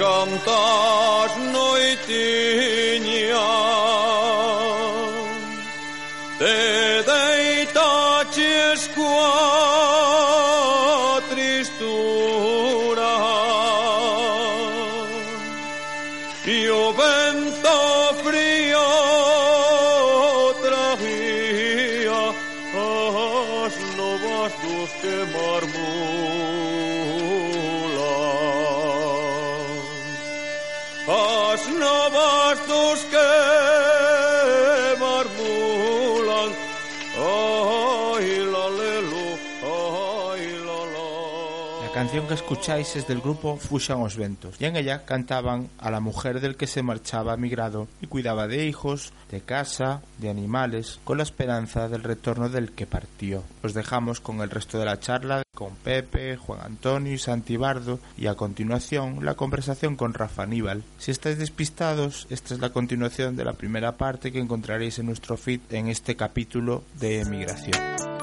[0.00, 2.69] cantar noite
[42.20, 46.00] canción que escucháis es del grupo Fuxan os Ventos y en ella cantaban a la
[46.00, 51.16] mujer del que se marchaba migrado y cuidaba de hijos, de casa, de animales, con
[51.16, 53.42] la esperanza del retorno del que partió.
[53.62, 58.00] Os dejamos con el resto de la charla con Pepe, Juan Antonio y Santi Bardo
[58.18, 60.82] y a continuación la conversación con Rafa Aníbal.
[60.98, 65.38] Si estáis despistados, esta es la continuación de la primera parte que encontraréis en nuestro
[65.38, 68.19] feed en este capítulo de emigración.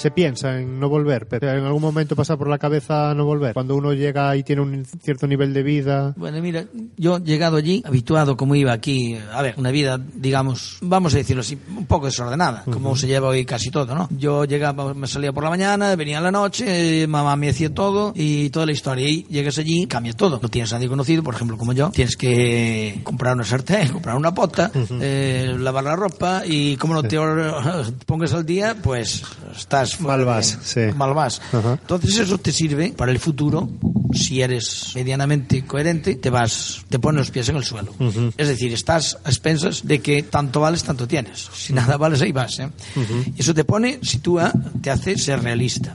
[0.00, 3.52] Se piensa en no volver, pero en algún momento pasa por la cabeza no volver.
[3.52, 6.14] Cuando uno llega y tiene un cierto nivel de vida.
[6.16, 6.64] Bueno, mira,
[6.96, 11.42] yo llegado allí, habituado como iba aquí, a ver, una vida, digamos, vamos a decirlo
[11.42, 14.08] así, un poco desordenada, como se lleva hoy casi todo, ¿no?
[14.16, 17.74] Yo llegaba, me salía por la mañana, venía en la noche, eh, mamá me hacía
[17.74, 19.06] todo y toda la historia.
[19.06, 20.40] Y llegas allí, cambia todo.
[20.42, 24.16] No tienes a nadie conocido, por ejemplo, como yo, tienes que comprar una sartén, comprar
[24.16, 27.18] una pota, eh, lavar la ropa y como no te
[28.06, 30.80] pongas al día, pues estás Mal vas, sí.
[30.94, 31.40] mal vas.
[31.52, 31.78] Ajá.
[31.80, 33.68] Entonces eso te sirve para el futuro.
[34.12, 37.94] Si eres medianamente coherente, te vas, te pones los pies en el suelo.
[38.36, 41.48] Es decir, estás a expensas de que tanto vales, tanto tienes.
[41.54, 42.58] Si nada vales, ahí vas.
[42.58, 42.68] ¿eh?
[43.36, 45.94] Eso te pone, sitúa, te hace ser realista.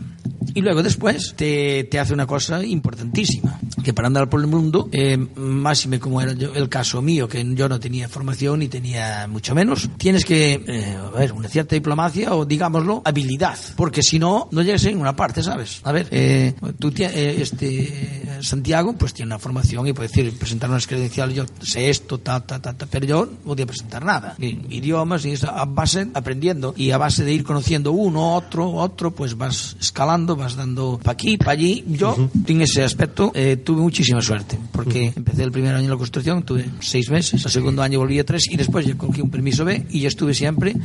[0.56, 4.88] Y luego después te, te hace una cosa importantísima, que para andar por el mundo,
[4.94, 9.28] eh, máxime como era yo- el caso mío, que yo no tenía formación ni tenía
[9.28, 14.18] mucho menos, tienes que, eh, a ver, una cierta diplomacia o digámoslo, habilidad, porque si
[14.18, 15.82] no, no llegas a ninguna parte, ¿sabes?
[15.84, 20.70] A ver, eh, tú eh, este, Santiago, pues tiene una formación y puede decir, presentar
[20.70, 24.36] unas credenciales, yo sé esto, ta, ta, ta, ta, pero yo no podía presentar nada,
[24.38, 28.72] ni idiomas, ni eso, a base aprendiendo y a base de ir conociendo uno, otro,
[28.72, 31.84] otro, pues vas escalando, vas dando pa' aquí, pa' allí.
[31.88, 35.98] Yo, en ese aspecto, eh, tuve muchísima suerte, porque empecé el primer año en la
[35.98, 39.32] construcción, tuve seis meses, el segundo año volví a tres y después yo cogí un
[39.32, 40.76] permiso B y yo estuve siempre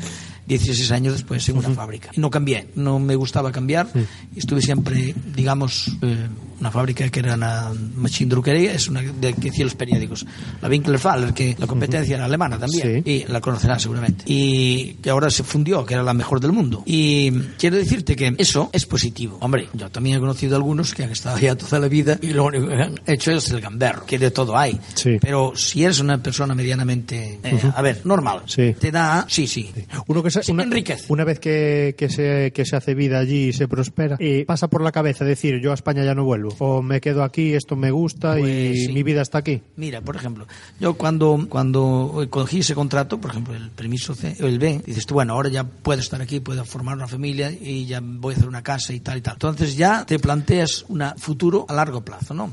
[0.46, 2.10] 16 años después en una fábrica.
[2.16, 3.88] Y no cambié, no me gustaba cambiar,
[4.34, 6.26] y estuve siempre, digamos, eh,
[6.58, 10.26] una fábrica que era una machine druquería, es una de que hacía los periódicos.
[10.60, 13.10] La Winkler-Faller, que la competencia era alemana también, Sí.
[13.10, 14.24] y la conocerás seguramente.
[14.26, 16.82] Y que ahora se fundió, que era la mejor del mundo.
[16.84, 19.38] Y quiero decirte que eso es positivo.
[19.50, 22.44] Hombre, yo también he conocido algunos que han estado allá toda la vida y lo
[22.44, 24.78] único que han hecho es el gamberro, que de todo hay.
[24.94, 25.18] Sí.
[25.20, 28.76] Pero si eres una persona medianamente, eh, a ver, normal, Sí.
[28.78, 29.68] te da, sí, sí.
[30.06, 31.06] Uno que se, Sí, una, enriquece.
[31.12, 34.68] una vez que, que se, que se hace vida allí y se prospera, eh, pasa
[34.68, 36.54] por la cabeza decir yo a España ya no vuelvo.
[36.60, 38.92] O me quedo aquí, esto me gusta Pues y sí.
[38.92, 39.62] mi vida está aquí.
[39.74, 40.46] Mira, por ejemplo,
[40.78, 45.06] yo cuando, cuando cogí ese contrato, por ejemplo, el permiso C, o el B, dices
[45.06, 48.36] tú, bueno, ahora ya puedo estar aquí, puedo formar una familia y ya voy a
[48.36, 49.36] hacer una casa y tal y tal.
[49.42, 52.52] Entonces ya te planteas un futuro a largo plazo, ¿no?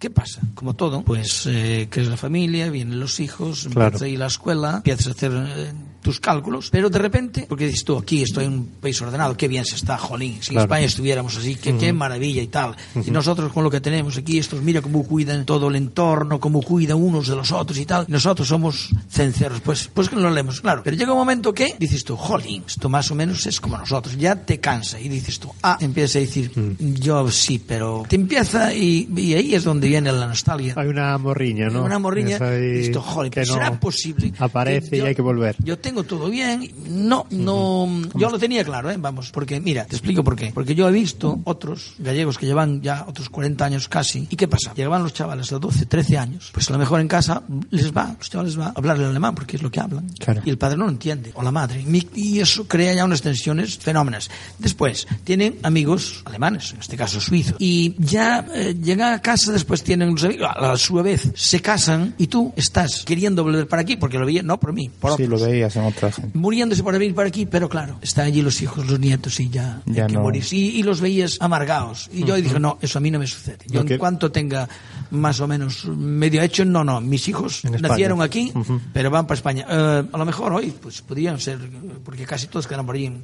[0.00, 0.40] ¿Qué pasa?
[0.56, 3.86] Como todo, pues eh, crees la familia, vienen los hijos, Claro.
[3.86, 5.72] empiezas a ir a la escuela, empiezas a hacer eh,
[6.04, 9.48] tus cálculos, pero de repente, porque dices tú, aquí estoy en un país ordenado, qué
[9.48, 10.64] bien se está, jolín, si en Claro.
[10.66, 12.76] España estuviéramos así, que, qué maravilla y tal.
[13.04, 16.60] Y nosotros con lo que tenemos aquí, estos, mira cómo cuidan todo el entorno, cómo
[16.62, 18.04] cuidan unos de los otros y tal.
[18.08, 20.82] Y nosotros somos cencerros, pues, pues que no lo leemos, claro.
[20.84, 24.16] Pero llega un momento que dices tú, jolín, esto más o menos es como nosotros,
[24.18, 28.74] ya te cansa y dices tú, ah, empiezas a decir, yo sí, pero te empieza
[28.74, 30.74] y, y ahí es donde viene la nostalgia.
[30.76, 31.82] Hay una morriña, ¿no?
[31.84, 34.32] Una morriña, dices tú, joder, que ¿pero no ¿será posible?
[34.38, 35.56] Aparece que y yo- hay que volver.
[35.64, 36.68] yo tengo todo bien.
[36.88, 37.88] No, no.
[38.14, 38.96] Yo lo tenía claro, ¿eh?
[38.98, 40.50] Vamos, porque mira, te explico por qué.
[40.52, 44.26] Porque yo he visto otros gallegos que llevan ya otros 40 años casi.
[44.30, 44.74] ¿Y qué pasa?
[44.74, 46.50] Llegaban los chavales de 12, 13 años.
[46.52, 49.34] Pues a lo mejor en casa les va, los chavales va a hablar el alemán
[49.34, 50.08] porque es lo que hablan.
[50.18, 50.42] Claro.
[50.44, 51.84] Y el padre no lo entiende, o la madre.
[52.14, 54.30] Y eso crea ya unas tensiones fenómenas.
[54.58, 57.56] Después, tienen amigos alemanes, en este caso suizos.
[57.58, 62.14] Y ya eh, llegan a casa, después tienen los amigos, a su vez se casan
[62.18, 65.24] y tú estás queriendo volver para aquí porque lo veías, no por mí, por Sí,
[65.24, 65.40] otros.
[65.40, 66.36] lo veías en otra gente.
[66.38, 69.82] muriéndose por venir para aquí, pero claro, están allí los hijos, los nietos y ya,
[69.86, 70.22] hay Ya que no.
[70.22, 70.44] morir.
[70.50, 72.08] Y, y los veías amargados.
[72.12, 73.58] Y yo dije, no, eso a mí no me sucede.
[73.68, 74.68] Yo que- en cuanto tenga
[75.10, 78.52] más o menos medio hecho, no, no, mis hijos nacieron aquí,
[78.92, 79.66] pero van para España.
[79.68, 81.58] Eh, a lo mejor hoy, pues podrían ser,
[82.04, 83.22] porque casi todos quedan por ahí, en-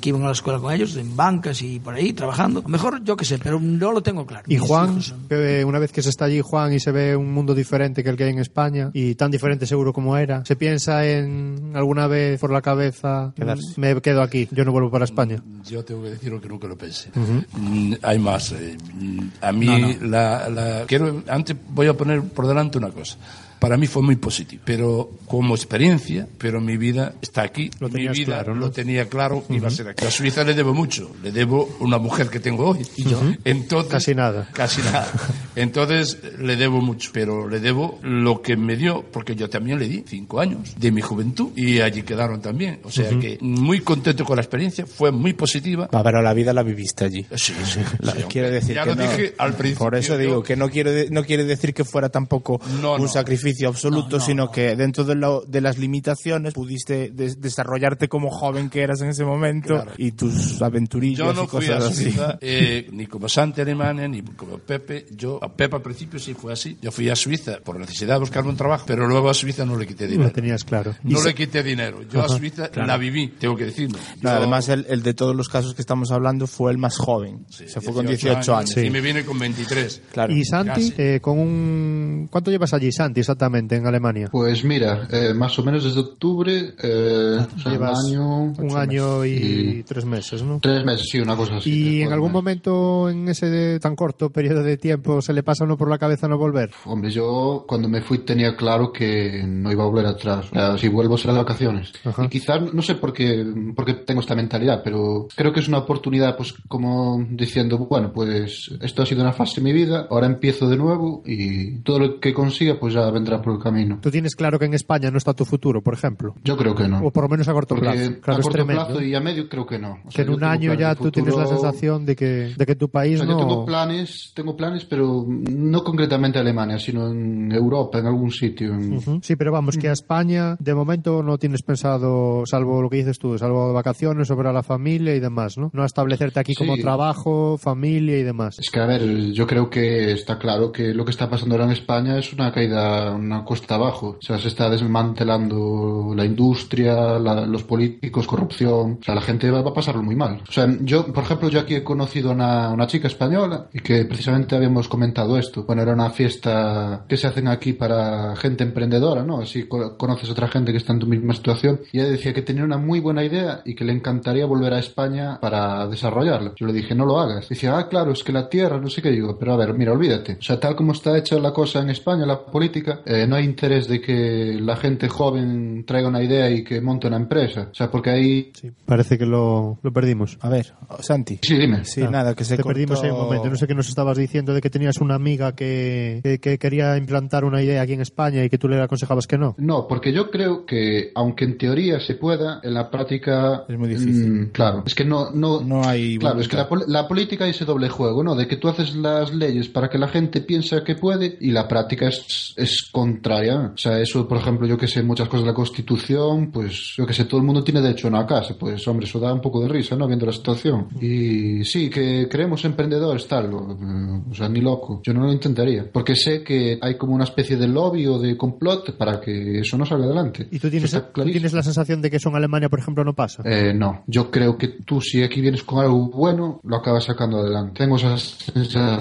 [0.00, 2.60] que iban a la escuela con ellos, en bancas y por ahí trabajando.
[2.60, 4.44] A lo mejor yo qué sé, pero no lo tengo claro.
[4.48, 7.16] Y Mis Juan, son- que una vez que se está allí Juan y se ve
[7.16, 10.44] un mundo diferente que el que hay en España y tan diferente seguro como era,
[10.44, 13.74] ¿se piensa en alguna vez por la cabeza Quedarse.
[13.80, 15.42] me quedo aquí, yo no vuelvo para España?
[15.64, 17.10] Yo tengo que decir lo que nunca lo pensé.
[17.52, 18.52] Mm, hay más.
[18.52, 23.16] eh, mm, a mí, La, la- quiero, antes voy a poner por delante una cosa.
[23.58, 27.70] Para mí fue muy positivo, pero como experiencia, pero mi vida está aquí.
[27.80, 28.60] Lo mi vida claro, ¿no?
[28.62, 30.04] lo tenía claro que iba a ser aquí.
[30.04, 32.86] A Suiza le debo mucho, le debo una mujer que tengo hoy.
[32.96, 34.48] Y yo, entonces, Casi nada.
[34.52, 35.10] Casi nada.
[35.56, 39.88] Entonces le debo mucho, pero le debo lo que me dio, porque yo también le
[39.88, 42.80] di cinco años de mi juventud y allí quedaron también.
[42.84, 45.88] O sea que muy contento con la experiencia, fue muy positiva.
[45.94, 47.24] Va, pero la vida la viviste allí.
[47.34, 47.80] Sí, sí.
[48.00, 49.02] La- sí, quiero decir ya que lo no.
[49.02, 49.84] dije al principio.
[49.86, 52.94] Por eso digo yo- que no quiero de- no quiere decir que fuera tampoco No,
[52.96, 53.08] un no.
[53.46, 58.68] Sacrificio absoluto, sino que dentro de, lo- de las limitaciones pudiste des- desarrollarte como joven
[58.70, 59.92] que eras en ese momento Claro.
[59.98, 62.02] y tus aventurillas Yo no y fui cosas a así.
[62.04, 65.06] Suiza eh, ni como Santa Alemania ni como Pepe.
[65.16, 66.76] Yo a Pepe al principio sí fue así.
[66.82, 69.76] Yo fui a Suiza por necesidad de buscarme un trabajo, pero luego a Suiza no
[69.76, 70.24] le quité dinero.
[70.28, 70.94] Lo tenías claro.
[71.02, 72.02] No le quité dinero.
[72.10, 73.98] Yo a Suiza la viví, tengo que decirlo.
[74.22, 76.96] No, Yo- además, el, el de todos los casos que estamos hablando fue el más
[76.98, 77.46] joven.
[77.50, 78.76] sí, Se fue con 18 años.
[78.76, 80.02] Y me vine con 23.
[80.12, 80.32] Claro.
[80.34, 82.28] Y Santi, eh, con un...
[82.30, 84.28] ¿Cuánto llevas allí, Santi, exactamente, en Alemania?
[84.32, 89.24] Pues mira, eh, más o menos desde octubre, eh, o sea, un año, un año
[89.24, 89.30] y
[89.78, 90.58] Y- tres meses, ¿no?
[90.60, 91.70] tres meses, sí, una cosa así.
[91.98, 92.34] ¿Y en algún meses.
[92.34, 95.90] momento en ese de- tan corto periodo de tiempo se le pasa a uno por
[95.90, 96.70] la cabeza no volver?
[96.86, 100.46] Hombre, yo cuando me fui tenía claro que no iba a volver atrás.
[100.50, 101.92] O sea, si vuelvo será de vacaciones.
[102.04, 102.24] Ajá.
[102.24, 103.44] Y quizás, no sé por qué,
[103.74, 108.12] por qué tengo esta mentalidad, pero creo que es una oportunidad, pues como diciendo, bueno,
[108.12, 111.98] pues esto ha sido una fase de mi vida, ahora empiezo de nuevo y todo
[111.98, 113.98] lo que consiga, pues ya vendrá por el camino.
[114.00, 116.34] ¿Tú tienes claro que en España no está tu futuro, por ejemplo?
[116.44, 117.00] Yo creo que no.
[117.04, 118.12] O por lo menos a corto Porque plazo.
[118.20, 118.84] Claro, a corto tremendo.
[118.86, 119.92] plazo y a medio creo que no.
[120.04, 122.66] O que sea, en yo un año ya tú tienes la sensación de que, de
[122.66, 123.38] que tu país O sea, no...
[123.40, 128.74] Yo tengo planes, tengo planes, pero no concretamente Alemania, sino en Europa, en algún sitio.
[128.74, 129.20] en- Ujú.
[129.22, 133.18] Sí, pero vamos, que a España de momento no tienes pensado, salvo lo que dices
[133.18, 135.70] tú, salvo vacaciones, sobre la familia y demás, ¿no?
[135.72, 136.82] No establecerte aquí como Sí.
[136.82, 138.58] trabajo, familia y demás.
[138.58, 141.64] Es que, a ver, yo creo que está claro que lo que está pasando ahora
[141.66, 144.16] en España es una caída, una cuesta abajo.
[144.18, 148.98] O sea, se está desmantelando la industria, los políticos, corrupción.
[149.00, 150.42] O sea, la gente va, a pasarlo muy mal.
[150.48, 153.80] O sea, yo, por ejemplo, yo aquí he conocido a una, una chica española y
[153.80, 155.64] que precisamente habíamos comentado esto.
[155.64, 159.38] Bueno, era una fiesta que se hacen aquí para gente emprendedora, ¿no?
[159.40, 161.80] Así co- conoces a otra gente que está en tu misma situación.
[161.92, 164.78] Y ella decía que tenía una muy buena idea y que le encantaría volver a
[164.78, 166.52] España para desarrollarla.
[166.56, 167.48] Yo le dije, no lo hagas.
[167.48, 169.36] Dice, ah, claro, es que la tierra, no sé qué digo.
[169.38, 170.36] Pero a ver, mira, olvídate.
[170.38, 173.44] O sea, tal como está hecha la cosa en España, la política, eh, no hay
[173.44, 177.68] interés de que la gente joven traiga una idea y que monte una empresa.
[177.70, 178.50] O sea, porque ahí...
[178.52, 180.36] Sí, parece que lo, lo perdimos.
[180.40, 181.38] A ver, Santi.
[181.42, 181.84] Sí, dime.
[181.84, 183.48] Sí, Ah, nada, que se Te perdimos en un momento.
[183.48, 186.96] No sé qué nos estabas diciendo de que tenías una amiga que, que, que quería
[186.96, 189.54] implantar una idea aquí en España y que tú le aconsejabas que no.
[189.58, 193.64] No, porque yo creo que, aunque en teoría se pueda, en la práctica...
[193.68, 194.30] Es muy difícil.
[194.30, 195.30] mm, claro, es que no...
[195.30, 198.34] No, No hay Claro, es que la, política hay ese doble juego, ¿no?
[198.34, 201.68] De que tú haces las leyes para que la gente piense que puede y la
[201.68, 203.72] práctica es, es contraria.
[203.74, 207.06] O sea, eso, por ejemplo, yo que sé, muchas cosas de la Constitución, pues yo
[207.06, 208.56] que sé, todo el mundo tiene derecho a una casa.
[208.58, 210.06] Pues, hombre, eso da un poco de risa, ¿no?
[210.06, 210.88] Viendo la situación.
[210.98, 213.52] Y sí, que creemos emprendedores, tal.
[213.52, 215.02] O, eh, o sea, ni loco.
[215.04, 215.84] Yo no lo intentaría.
[215.92, 219.76] Porque sé que hay como una especie de lobby o de complot para que eso
[219.76, 220.48] no salga adelante.
[220.50, 223.14] ¿Y tú tienes, tú tienes la sensación de que eso en Alemania, por ejemplo, no
[223.14, 223.42] pasa?
[223.44, 227.40] Eh, no, yo creo que tú si aquí vienes con algo bueno, lo acabas sacando
[227.40, 227.74] adelante.
[227.76, 229.00] Tengo esa sensación.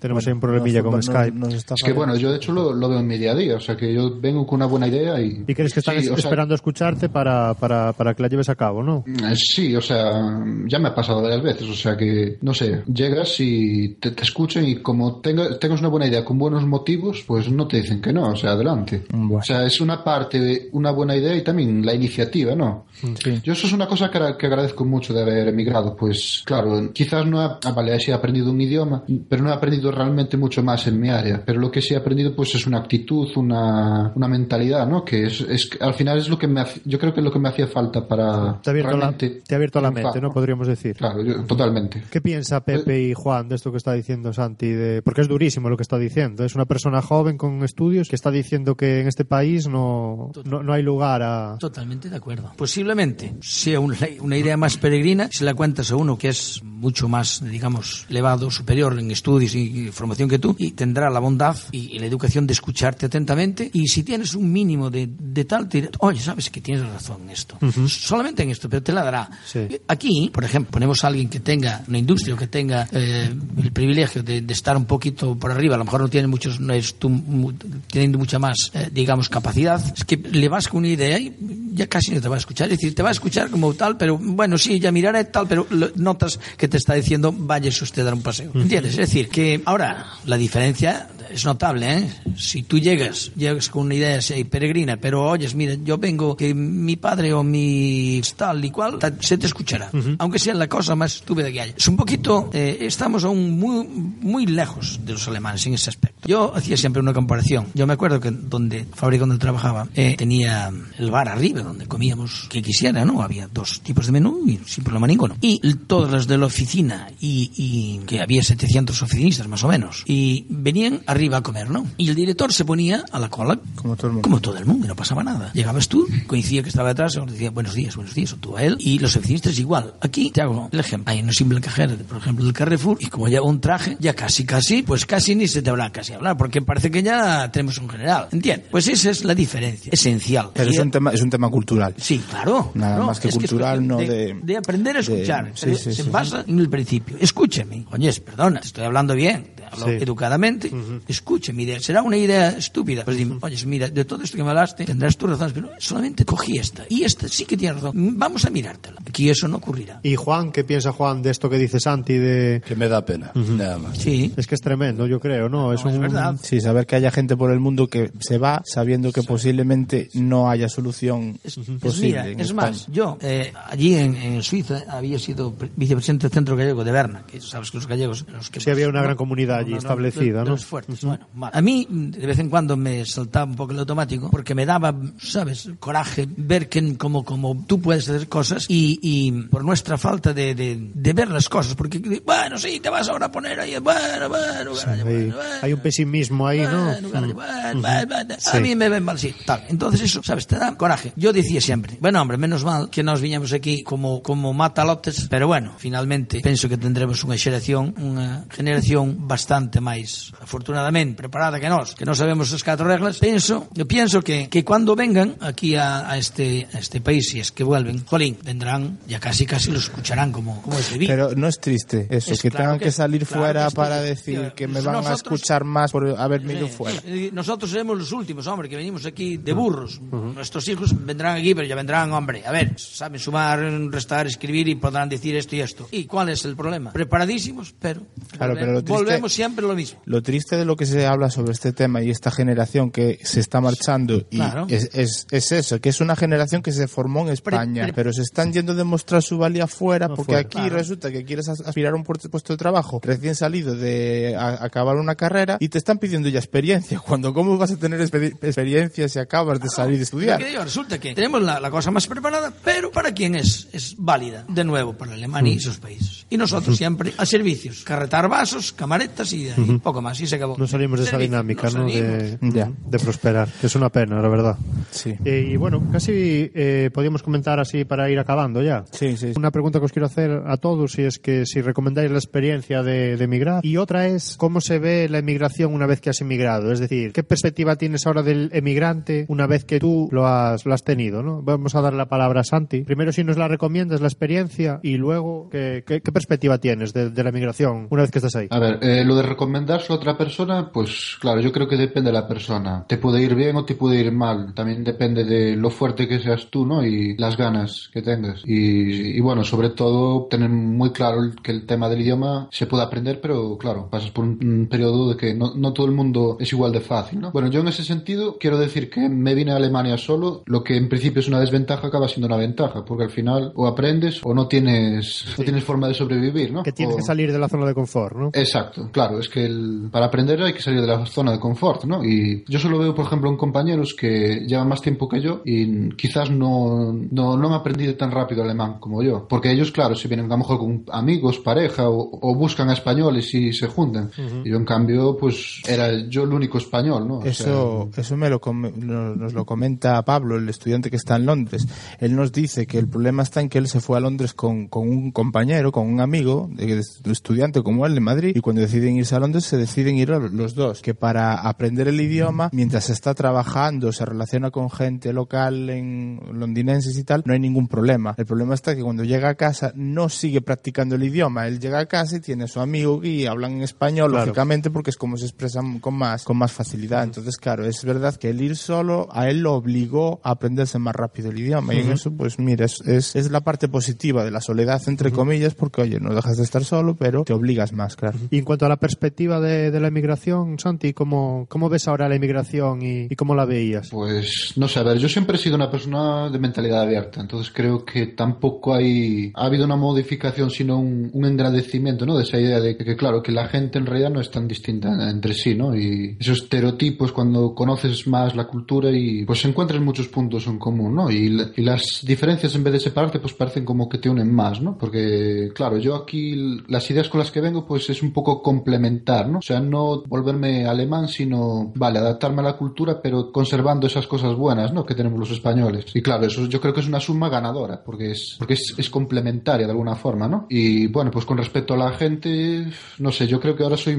[0.00, 1.36] Tenemos ahí un problemilla Nos- con nos- Skype.
[1.38, 3.56] nos Es que bueno, yo de hecho lo, lo veo en mi día a día,
[3.56, 5.44] o sea que yo vengo con una buena idea y...
[5.46, 8.28] ¿Y crees que están Sí, o sea, esperando a escucharte para, para, para que la
[8.28, 9.04] lleves a cabo, no?
[9.06, 12.82] eh, Sí, o sea, ya me ha pasado varias veces, o sea que, no sé,
[12.92, 17.24] llegas y te, te escuchan y como tenga- tengas una buena idea con buenos motivos,
[17.26, 19.04] pues no te dicen que no, o sea, adelante.
[19.10, 19.38] Bueno.
[19.38, 22.86] O sea, es una parte, una buena idea y también la iniciativa, ¿no?
[23.22, 23.40] Sí.
[23.42, 27.26] Yo eso es una cosa que, que agradezco mucho de haber emigrado, pues claro, quizás
[27.26, 30.62] no, he, ah, vale, sí he aprendido un idioma, pero no he aprendido realmente mucho
[30.62, 34.12] más en mi área, pero lo que sí he aprendido pues es una actitud, una,
[34.14, 35.04] una mentalidad, ¿no?
[35.04, 37.32] Que es, es al final es lo que me hace- yo creo que es lo
[37.32, 40.20] que me hacía falta para Te ha abierto, la, realmente te ha abierto la mente,
[40.20, 40.30] ¿no?
[40.30, 40.96] Podríamos decir.
[40.96, 42.02] Claro, yo- totalmente.
[42.10, 44.68] ¿Qué piensa Pepe y Juan de esto que está diciendo Santi?
[44.70, 45.02] De...
[45.02, 46.44] Porque es durísimo lo que está diciendo.
[46.44, 50.62] Es una persona joven con estudios que está diciendo que en este país no, no,
[50.62, 51.56] no hay lugar a...
[51.58, 52.52] Totalmente de acuerdo.
[52.56, 57.08] Posiblemente sea una, una idea más peregrina si la cuentas a uno que es mucho
[57.08, 61.96] más, digamos, elevado, superior en estudios y formación que tú, y tendrá la bondad y,
[61.96, 63.70] y la educación de escucharte atentamente.
[63.72, 67.22] Y si tienes un mínimo de, de tal, te dirá, oye, sabes que tienes razón
[67.24, 67.58] en esto.
[67.88, 69.28] Solamente en esto, pero te la dará.
[69.46, 69.60] Sí.
[69.88, 73.72] Aquí, por ejemplo, ponemos a alguien que tenga una industria o que tenga eh, el
[73.72, 76.72] privilegio de, de estar un poquito por arriba, a lo mejor no tiene muchos, no
[76.72, 77.52] es tú, mu-
[77.90, 81.34] teniendo mucha más, eh, digamos, capacidad, es que le vas con una idea y
[81.72, 82.70] ya casi no te va a escuchar.
[82.70, 85.66] Es decir, te va a escuchar como tal, pero bueno, sí, ya miraré tal, pero
[85.96, 88.50] notas que te está diciendo, váyase usted a dar un paseo.
[88.54, 88.92] ¿Entiendes?
[88.92, 92.08] Es decir, que ahora la diferencia es notable, ¿eh?
[92.36, 96.54] Si tú llegas, llegas con una idea así, peregrina, pero oyes, mira, yo vengo, que
[96.54, 101.16] mi padre o mi tal y cual, se te escuchará, aunque sea la cosa más
[101.16, 101.74] estúpida que haya.
[101.76, 106.28] Es un poquito, eh, estamos aún muy, muy lejos de los alemanes en ese aspecto.
[106.28, 107.66] Yo hacía siempre una comparación.
[107.74, 112.46] Yo me acuerdo que donde, fábrica donde trabajaba, eh, tenía el bar arriba, donde comíamos
[112.50, 113.20] que quisiera, ¿no?
[113.22, 115.36] Había dos tipos de menú y sin problema ninguno.
[115.40, 119.68] Y l- todos los de la oficina, y, y que había 700 oficinistas más o
[119.68, 121.86] menos, y venían arriba a comer, ¿no?
[121.96, 124.22] Y el director se ponía a la cola Como todo el mundo.
[124.28, 125.50] como todo el mundo, y no pasaba nada.
[125.54, 128.62] Llegabas tú, coincidía que estaba detrás, y decía buenos días, buenos días, o tú a
[128.62, 129.94] él, y los oficinistas igual.
[130.00, 131.12] Aquí te hago el ejemplo.
[131.12, 134.14] Hay una simple cajera, de, por ejemplo, del Carrefour, y como lleva un traje, ya
[134.14, 137.78] casi, casi, pues casi ni se te habrá casi hablar, porque parece que ya tenemos
[137.78, 138.28] un general.
[138.32, 138.68] ¿Entiendes?
[138.70, 140.50] Pues esa es la diferencia, esencial.
[140.54, 141.94] Pero es un tema, es un tema cultural.
[141.98, 142.72] Sí, claro.
[142.74, 143.06] Nada claro.
[143.06, 145.52] más que cultural, es no cuestión de- aprender a de- escuchar.
[145.54, 146.10] sí, pero sí, se sí.
[146.10, 147.16] basa en el principio.
[147.20, 147.84] Escúcheme.
[147.92, 149.44] Oye, perdona, te estoy hablando bien.
[149.70, 149.92] Hablo Sí.
[150.00, 150.70] educadamente.
[151.08, 151.62] Escúcheme.
[151.62, 151.80] idea.
[151.80, 153.04] Será una idea estúpida.
[153.04, 156.24] Pues dime, oye, mira, de todo esto que me hablaste, tendrás tus razones, pero solamente
[156.24, 156.84] cogí esta.
[156.88, 158.18] Y esta sí que tiene razón.
[158.18, 159.00] Vamos a mirártela.
[159.08, 160.00] Aquí eso no ocurrirá.
[160.02, 162.14] ¿Y Juan qué piensa Juan de esto que dice Santi?
[162.14, 162.62] De...
[162.66, 163.98] Que me da pena, nada más.
[163.98, 164.32] Sí.
[164.36, 165.72] Es que es tremendo, yo creo, ¿no?
[165.72, 166.02] es No, es un...
[166.02, 166.36] verdad.
[166.42, 170.50] Sí, saber que haya gente por el mundo que se va sabiendo que posiblemente no
[170.50, 172.06] haya solución Es, posible.
[172.08, 172.70] mira, en es España.
[172.70, 176.92] más, yo eh, allí en, en Suiza había sido pre- vicepresidente del Centro Gallego de
[176.92, 178.24] Berna, que sabes que los gallegos...
[178.32, 180.50] Los que Sí, había una no- gran comunidad allí no, no, establecida, de- de ¿no?
[180.50, 181.50] los fuertes, bueno, mal.
[181.54, 184.94] A mí, de vez en cuando, me saltaba un poco el automático, porque me daba,
[185.18, 190.32] ¿sabes?, coraje ver que como, como tú puedes hacer cosas y, y por nuestra falta
[190.32, 193.76] de, de, de ver las cosas, porque, bueno, sí, te vas ahora a poner ahí,
[193.78, 195.50] bueno, bueno, carajo, hay, bueno, bueno.
[195.62, 196.84] hay un pesimismo ahí, ¿no?
[196.84, 198.56] Bueno, carajo, bueno, bueno, bueno, Sí.
[198.56, 199.64] A mí me ven mal, sí, tal.
[199.68, 200.46] Entonces eso, ¿sabes?
[200.46, 201.12] Te da coraje.
[201.16, 205.46] Yo decía siempre, bueno, hombre, menos mal que nos viñamos aquí como, como matalotes, pero
[205.46, 209.45] bueno, finalmente penso que tendremos unha xeración, unha generación bastante
[209.80, 213.18] máis afortunadamente preparada que nós, que non sabemos as catro reglas.
[213.22, 217.38] Penso, yo pienso que, que cuando vengan aquí a, a este, a este país, si
[217.40, 221.10] es que vuelven, jolín, vendrán, ya casi casi los escucharán como, como es debido.
[221.12, 223.74] Pero no es triste eso, Es que claro tengan que, que- salir claro fuera que
[223.76, 226.98] para decir que me van a nosotros- escuchar más por haberme ido fuera.
[227.06, 230.00] Eh, Nosotros seremos los últimos, hombre, que venimos aquí de burros.
[230.00, 232.42] Nuestros hijos vendrán aquí, pero ya vendrán, hombre.
[232.46, 233.60] A ver, saben sumar,
[233.90, 235.88] restar, escribir y podrán decir esto y esto.
[235.92, 236.92] ¿Y cuál es el problema?
[236.92, 238.02] Preparadísimos, pero,
[238.36, 240.00] Claro, volve- pero lo triste- volvemos siempre lo mismo.
[240.04, 243.40] Lo triste de lo que se habla sobre este tema y esta generación que se
[243.40, 244.66] está marchando y Claro.
[244.68, 248.12] es, es, es eso, que es una generación que se formó en España, pre- pero
[248.12, 250.40] se están yendo a demostrar su valía fuera porque fuera.
[250.40, 254.64] aquí resulta que quieres as- aspirar a un puesto de trabajo recién salido de a-
[254.64, 258.36] acabar una carrera y te están pidiendo ya experiencia, cuando cómo vas a tener exper-
[258.42, 260.38] experiencia si acabas de salir de estudiar.
[260.38, 263.68] Que digo, resulta que tenemos la, la cosa más preparada, pero ¿para quién es?
[263.72, 266.26] Es válida, de nuevo, para Alemania y esos países.
[266.30, 270.56] Y nosotros siempre a servicios, carretar vasos, camaretas y, y poco más, y se acabó.
[270.58, 271.86] No salimos de esa dinámica, no.
[271.86, 274.56] De, de prosperar, que es una pena, la verdad.
[274.90, 275.14] Sí.
[275.24, 278.84] Eh, y bueno, casi eh, podíamos comentar así para ir acabando ya.
[278.92, 279.32] Sí, sí.
[279.36, 282.82] Una pregunta que os quiero hacer a todos y es que si recomendáis la experiencia
[282.82, 283.64] de, de emigrar.
[283.64, 286.72] Y otra es cómo se ve la emigración una vez que has emigrado.
[286.72, 290.74] Es decir, ¿qué perspectiva tienes ahora del emigrante una vez que tú lo has, lo
[290.74, 291.22] has tenido?
[291.22, 291.42] ¿no?
[291.42, 292.82] Vamos a dar la palabra a Santi.
[292.82, 297.10] Primero, si nos la recomiendas, la experiencia, y luego, ¿qué, qué, qué perspectiva tienes de,
[297.10, 298.46] de la emigración una vez que estás ahí?
[298.50, 302.10] A ver, eh, lo de recomendárselo a otra persona, pues claro, yo creo que depende
[302.10, 302.84] de la persona.
[302.88, 304.54] Te puede ir bien o te puede ir mal.
[304.54, 306.84] También depende de lo fuerte que seas tú, ¿no?
[306.84, 308.42] Y las ganas que tengas.
[308.44, 312.82] Y, y bueno, sobre todo, tener muy claro que el tema del idioma se puede
[312.84, 316.36] aprender, pero claro, pasas por un, un periodo de que no, no todo el mundo
[316.40, 317.32] es igual de fácil, ¿no?
[317.32, 320.76] Bueno, yo en ese sentido quiero decir que me vine a Alemania solo, lo que
[320.76, 324.34] en principio es una desventaja acaba siendo una ventaja, porque al final o aprendes o
[324.34, 326.62] no tienes, no tienes forma de sobrevivir, ¿no?
[326.62, 328.30] Que tienes O- que salir de la zona de confort, ¿no?
[328.32, 329.05] Exacto, claro.
[329.06, 332.04] Claro, es que el, para aprender hay que salir de la zona de confort, ¿no?
[332.04, 335.90] Y yo solo veo, por ejemplo, en compañeros que llevan más tiempo que yo y
[335.90, 339.26] quizás no, no, no han aprendido tan rápido alemán como yo.
[339.28, 342.72] Porque ellos, claro, si vienen a lo mejor con amigos, pareja o, o buscan a
[342.72, 344.10] españoles y se juntan.
[344.44, 347.18] Y yo, en cambio, pues era yo el único español, ¿no?
[347.18, 351.66] O Eso, eso me lo nos lo comenta Pablo, el estudiante que está en Londres.
[351.98, 354.68] Él nos dice que el problema está en que él se fue a Londres con,
[354.68, 358.62] con un compañero, con un amigo, de, de estudiante como él de Madrid, y cuando
[358.96, 360.82] deciden irse a Londres se deciden ir los dos.
[360.82, 366.96] Que para aprender el idioma, mientras está trabajando, se relaciona con gente local en londinenses
[366.98, 368.14] y tal, no hay ningún problema.
[368.16, 371.46] El problema está que cuando llega a casa no sigue practicando el idioma.
[371.46, 374.26] Él llega a casa y tiene a su amigo y hablan en español, Claro.
[374.26, 377.04] lógicamente, porque es como se expresan con más, con más facilidad.
[377.04, 380.94] Entonces, claro, es verdad que el ir solo a él lo obligó a aprenderse más
[380.94, 381.74] rápido el idioma.
[381.74, 385.12] Y en eso, pues mira, es, es, es la parte positiva de la soledad, entre
[385.12, 388.18] comillas, porque oye, no dejas de estar solo, pero te obligas más, claro.
[388.30, 392.08] Y en cuanto a la perspectiva de, de la inmigración, Santi, ¿cómo, ¿cómo ves ahora
[392.08, 393.88] la inmigración y, y cómo la veías?
[393.90, 397.52] Pues no sé, a ver, yo siempre he sido una persona de mentalidad abierta, entonces
[397.54, 402.16] creo que tampoco hay, ha habido una modificación, sino un, un engrandecimiento, ¿no?
[402.16, 404.46] De esa idea de que, que, claro, que la gente en realidad no es tan
[404.48, 405.76] distinta entre sí, ¿no?
[405.76, 410.94] Y esos estereotipos cuando conoces más la cultura y pues encuentras muchos puntos en común,
[410.94, 411.10] ¿no?
[411.10, 414.32] Y, la- y las diferencias en vez de separarte pues parecen como que te unen
[414.32, 414.76] más, ¿no?
[414.78, 419.28] Porque, claro, yo aquí las ideas con las que vengo pues es un poco complementar,
[419.28, 419.38] ¿no?
[419.38, 424.34] O sea, no volverme alemán, sino, vale, adaptarme a la cultura, pero conservando esas cosas
[424.34, 424.84] buenas, ¿no?
[424.84, 425.86] Que tenemos los españoles.
[425.94, 428.90] Y claro, eso yo creo que es una suma ganadora, porque es, porque es, es
[428.90, 430.46] complementaria de alguna forma, ¿no?
[430.50, 432.66] Y bueno, pues con respecto a la gente,
[432.98, 433.94] no sé, yo creo que ahora soy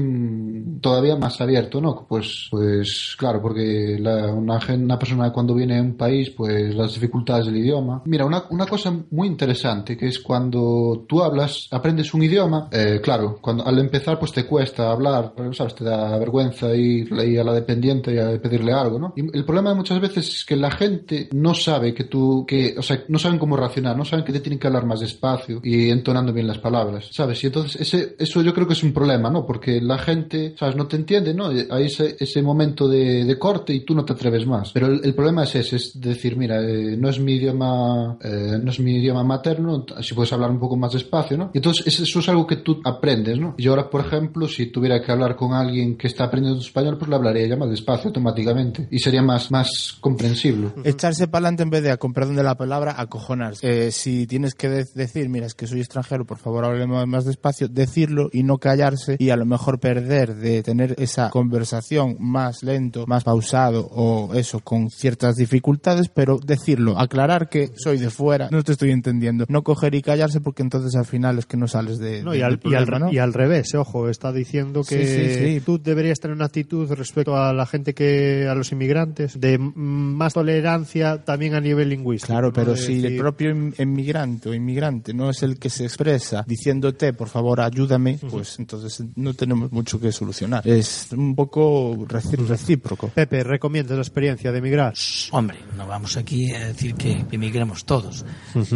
[0.80, 2.06] todavía más abierto, ¿no?
[2.08, 6.94] Pues, pues claro, porque la- una, una persona cuando viene a un país, pues las
[6.94, 8.02] dificultades del idioma.
[8.06, 13.00] Mira, una, una cosa muy interesante que es cuando tú hablas, aprendes un idioma, eh,
[13.02, 15.74] claro, cuando al empezar pues te cuesta hablar, ¿sabes?
[15.74, 19.12] Te da vergüenza ir, ir a la dependiente y a pedirle algo, ¿no?
[19.16, 22.82] Y el problema muchas veces es que la gente no sabe que tú, que, o
[22.82, 25.90] sea, no saben cómo reaccionar, no saben que te tienen que hablar más despacio y
[25.90, 27.42] entonando bien las palabras, ¿sabes?
[27.42, 29.46] Y entonces ese, eso yo creo que es un problema, ¿no?
[29.46, 30.67] Porque la gente, ¿sabes?
[30.76, 31.48] No te entiende, ¿no?
[31.48, 34.72] Hay ese, ese momento de, de corte y tú no te atreves más.
[34.72, 38.58] Pero el, el problema es ese, es decir, mira, eh, no es mi idioma, eh,
[38.62, 41.50] no es mi idioma materno, si puedes hablar un poco más despacio, ¿no?
[41.54, 43.54] Y entonces eso, es algo que tú aprendes, ¿no?
[43.58, 47.08] Yo ahora, por ejemplo, si tuviera que hablar con alguien que está aprendiendo español, pues
[47.08, 50.68] le hablaría ya más despacio automáticamente y sería más, más comprensible.
[50.84, 53.86] Echarse para adelante en vez de, con perdón de la palabra, acojonarse.
[53.86, 57.24] Eh, si tienes que de- decir, mira, es que soy extranjero, por favor, hábleme más
[57.24, 62.62] despacio, decirlo y no callarse y a lo mejor perder de tener esa conversación más
[62.62, 68.48] lento, más pausado o eso, con ciertas dificultades, pero decirlo, aclarar que soy de fuera,
[68.50, 71.66] no te estoy entendiendo, no coger y callarse porque entonces al final es que no
[71.68, 73.12] sales de, No, de- y, al, del y al- problema, ¿no?
[73.12, 75.60] y al revés, eh, ojo, está diciendo que Sí, sí, sí.
[75.64, 80.32] tú deberías tener una actitud respecto a la gente que, a los inmigrantes, de más
[80.34, 82.32] tolerancia también a nivel lingüístico.
[82.32, 86.44] Claro, pero si el propio in- inmigrante o inmigrante no es el que se expresa
[86.46, 90.47] diciéndote, por favor, ayúdame, pues entonces no tenemos mucho que solucionar.
[90.64, 93.08] Es un poco recíproco.
[93.08, 94.94] Pepe, ¿recomiendas la experiencia de emigrar?
[95.32, 98.24] Hombre, no vamos aquí a decir que emigremos todos,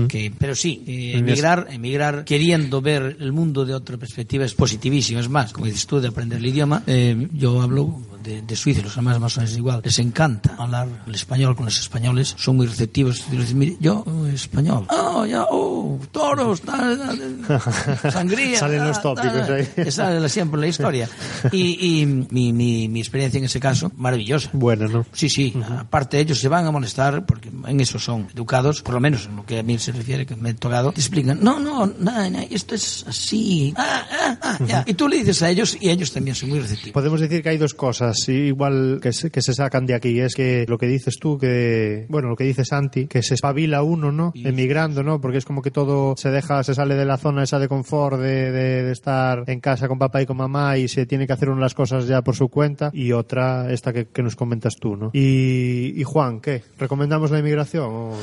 [0.08, 5.20] que, pero sí, eh, emigrar, emigrar queriendo ver el mundo de otra perspectiva es positivísimo.
[5.20, 8.82] Es más, como dices tú, de aprender el idioma, eh, yo hablo de, de Suiza,
[8.82, 9.80] los o menos igual.
[9.84, 13.24] Les encanta hablar el español con los españoles, son muy receptivos.
[13.30, 14.86] Y dicen, mire, yo, eh, español.
[14.88, 18.58] Ah, ya, oh, toros, tal, tal, sangría.
[18.58, 19.90] Salen los tópicos ahí.
[19.90, 21.08] Sale siempre la historia.
[21.52, 24.50] Y, y mi, mi, mi experiencia en ese caso, maravillosa.
[24.52, 25.04] Bueno, ¿no?
[25.12, 25.52] Sí, sí.
[25.78, 29.36] Aparte, ellos se van a molestar porque en eso son educados, por lo menos en
[29.36, 30.92] lo que a mí se refiere, que me he tocado.
[30.92, 33.74] Te explican, no, no, no, no, esto es así.
[33.76, 34.84] Ah, ah, ah, ya.
[34.86, 36.92] Y tú le dices a ellos y ellos también son muy receptivos.
[36.92, 40.18] Podemos decir que hay dos cosas, sí, igual que se, que se sacan de aquí.
[40.20, 43.82] Es que lo que dices tú, que, bueno, lo que dice Santi, que se espabila
[43.82, 44.32] uno, ¿no?
[44.34, 45.20] Emigrando, ¿no?
[45.20, 48.18] Porque es como que todo se deja, se sale de la zona esa de confort,
[48.20, 51.32] de, de- de estar en casa con papá y con mamá y se tiene que
[51.32, 52.90] hacer una las cosas ya por su cuenta.
[52.92, 55.10] Y otra, esta que, que nos comentas tú, ¿no?
[55.12, 56.62] Y, y Juan, ¿qué?
[56.78, 57.86] ¿Recomendamos la inmigración?
[57.90, 58.16] o-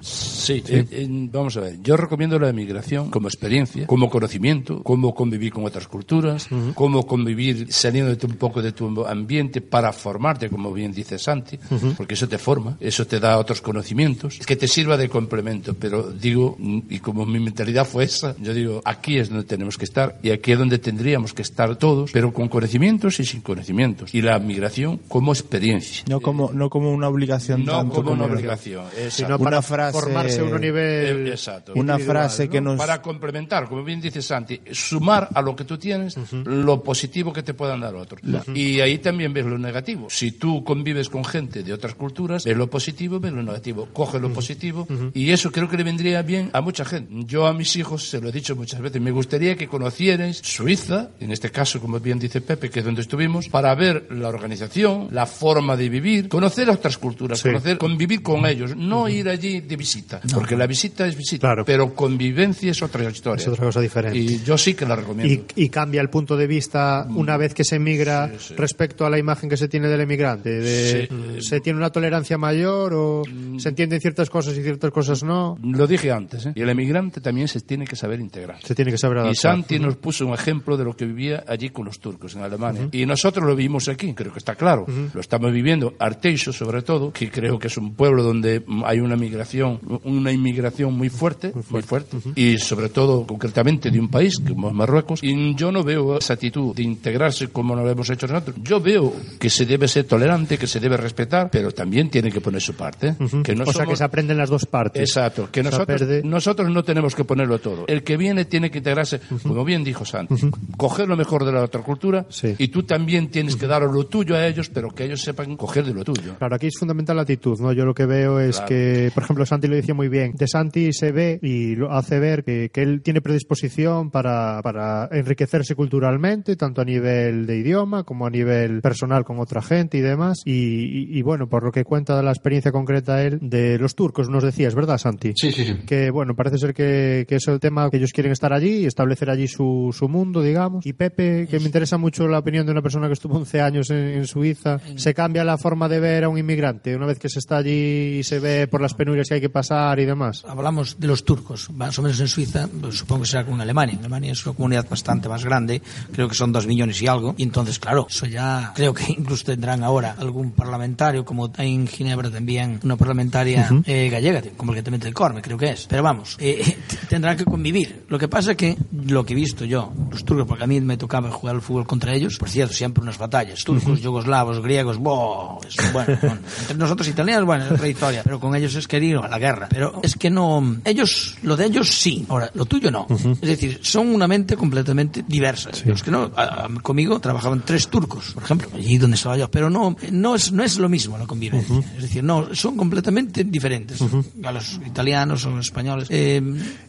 [0.00, 1.76] Sí, eh, eh, vamos a ver.
[1.82, 7.72] Yo recomiendo la emigración como experiencia, como conocimiento, cómo convivir con otras culturas, cómo convivir
[7.72, 11.58] saliendo de tu- un poco de tu ambiente para formarte, como bien dice Santi,
[11.96, 15.74] porque eso te forma, eso te da otros conocimientos, que te sirva de complemento.
[15.74, 16.56] Pero digo,
[16.88, 20.30] y como mi mentalidad fue esa, yo digo, aquí es donde tenemos que estar y
[20.30, 24.14] aquí es donde tendríamos que estar todos, pero con conocimientos y sin conocimientos.
[24.14, 26.04] Y la migración como experiencia.
[26.08, 28.84] No como, no como una obligación No tanto como una obligación.
[28.86, 29.10] exacto.
[29.10, 31.72] Sino Una para frase- formarse a un nivel Eh, exacto.
[31.74, 32.70] Una frase que ¿no?
[32.70, 32.78] nos...
[32.78, 37.42] Para complementar, como bien dice Santi, sumar a lo que tú tienes lo positivo que
[37.42, 38.20] te puedan dar otros.
[38.54, 40.08] Y ahí también ves lo negativo.
[40.10, 43.88] Si tú convives con gente de otras culturas, ves lo positivo, ves lo negativo.
[43.92, 47.12] Coge lo positivo y eso creo que le vendría bien a mucha gente.
[47.26, 51.10] Yo a mis hijos, se lo he dicho muchas veces, me gustaría que conocierais Suiza,
[51.20, 55.08] en este caso, como bien dice Pepe, que es donde estuvimos, para ver la organización,
[55.12, 57.48] la forma de vivir, conocer otras culturas, Sí.
[57.48, 61.64] conocer, convivir con ellos, no ir allí de visita, porque la visita es visita, Claro.
[61.64, 63.40] pero convivencia es otra historia.
[63.42, 64.18] Es otra cosa diferente.
[64.18, 65.32] Y yo sí que la recomiendo.
[65.56, 68.54] Y, y cambia el punto de vista una vez que se emigra Sí, sí.
[68.56, 70.50] respecto a la imagen que se tiene del emigrante.
[70.50, 71.14] De, Sí.
[71.14, 71.40] Mm.
[71.40, 73.22] ¿Se tiene una tolerancia mayor o
[73.58, 75.58] se entienden ciertas cosas y ciertas cosas no?
[75.62, 76.52] Lo dije antes, ¿eh?
[76.54, 78.58] y el emigrante también se tiene que saber integrar.
[78.62, 79.36] Se tiene que saber Y adaptar.
[79.36, 82.88] Santi nos puso un ejemplo de lo que vivía allí con los turcos en Alemania.
[82.92, 84.86] Y nosotros lo vivimos aquí, creo que está claro.
[85.12, 85.94] Lo estamos viviendo.
[85.98, 90.32] Arteixo, sobre todo, que creo que es un pueblo donde mm, hay una migración, una
[90.32, 92.16] inmigración muy fuerte, muy fuerte.
[92.34, 95.22] Y sobre todo, concretamente, de un país como es Marruecos.
[95.22, 98.56] Y yo no veo esa actitud de integrarse como lo hemos hecho nosotros.
[98.62, 102.40] Yo veo que se debe ser tolerante, que se debe respetar, pero también tiene que
[102.40, 103.08] poner su parte.
[103.08, 103.14] ¿eh?
[103.42, 105.02] que no o sea que somos- se aprenden las dos partes.
[105.02, 107.84] Exacto, que nosotros, perde- nosotros no tenemos que ponerlo todo.
[107.88, 110.36] El que viene tiene que integrarse, como bien dijo Santi,
[110.76, 112.54] coger lo mejor de la otra cultura Sí.
[112.58, 115.84] y tú también tienes que dar lo tuyo a ellos, pero que ellos sepan coger
[115.84, 116.36] de lo tuyo.
[116.38, 117.72] Claro, aquí es fundamental la actitud, ¿no?
[117.72, 118.68] Yo lo que veo es Claro.
[118.68, 120.32] que, por ejemplo, Santi lo decía muy bien.
[120.36, 125.08] De Santi se ve y lo hace ver que, que él tiene predisposición para, para
[125.10, 130.00] enriquecerse culturalmente, tanto a nivel de idioma como a nivel personal con otra gente y
[130.00, 130.42] demás.
[130.44, 133.94] Y, y- y, bueno, por lo que cuenta de la experiencia concreta él de los
[133.94, 135.32] turcos, nos decías, ¿verdad, Santi?
[135.36, 135.74] Sí, sí, sí.
[135.86, 138.86] que bueno, parece ser que, que es el tema que ellos quieren estar allí y
[138.86, 140.84] establecer allí su, su mundo, digamos.
[140.86, 143.90] Y Pepe, que me interesa mucho la opinión de una persona que estuvo 11 años
[143.90, 147.28] en, en Suiza, se cambia la forma de ver a un inmigrante una vez que
[147.28, 150.44] se está allí y se ve por las penurias que hay que pasar y demás.
[150.46, 153.62] Hablamos de los turcos, más o menos en Suiza, pues supongo que será como en
[153.62, 153.94] Alemania.
[153.94, 155.80] En Alemania es una comunidad bastante más grande,
[156.12, 159.44] creo que son dos millones y algo, y entonces, claro, eso ya creo que incluso
[159.44, 165.14] tendrán ahora algún parlamentario, como hay en Ginebra también una parlamentaria eh, gallega, completamente del
[165.14, 165.86] Corme, creo que es.
[165.88, 166.76] Pero vamos, eh,
[167.08, 168.04] tendrán que convivir.
[168.08, 170.96] Lo que pasa que lo que he visto yo, los turcos, porque a mí me
[170.96, 175.58] tocaba jugar al fútbol contra ellos, por cierto, siempre unas batallas, turcos, yugoslavos, griegos, ¡boh!
[175.66, 176.18] Es- bueno,
[176.60, 179.68] entre nosotros italianos, bueno, es otra historia, pero con ellos es querido a la guerra.
[179.70, 183.06] Pero es que no, ellos, lo de ellos sí, ahora, lo tuyo no.
[183.10, 185.70] Es decir, son una mente completamente diversa.
[185.84, 189.50] Los que no, a- a- conmigo trabajaban tres turcos, por ejemplo, allí donde estaba yo,
[189.50, 191.76] pero no, no es, no es lo mismo la convivencia.
[191.96, 194.00] Es decir, no, son completamente diferentes
[194.42, 196.08] a los italianos o los españoles.
[196.10, 196.40] Eh,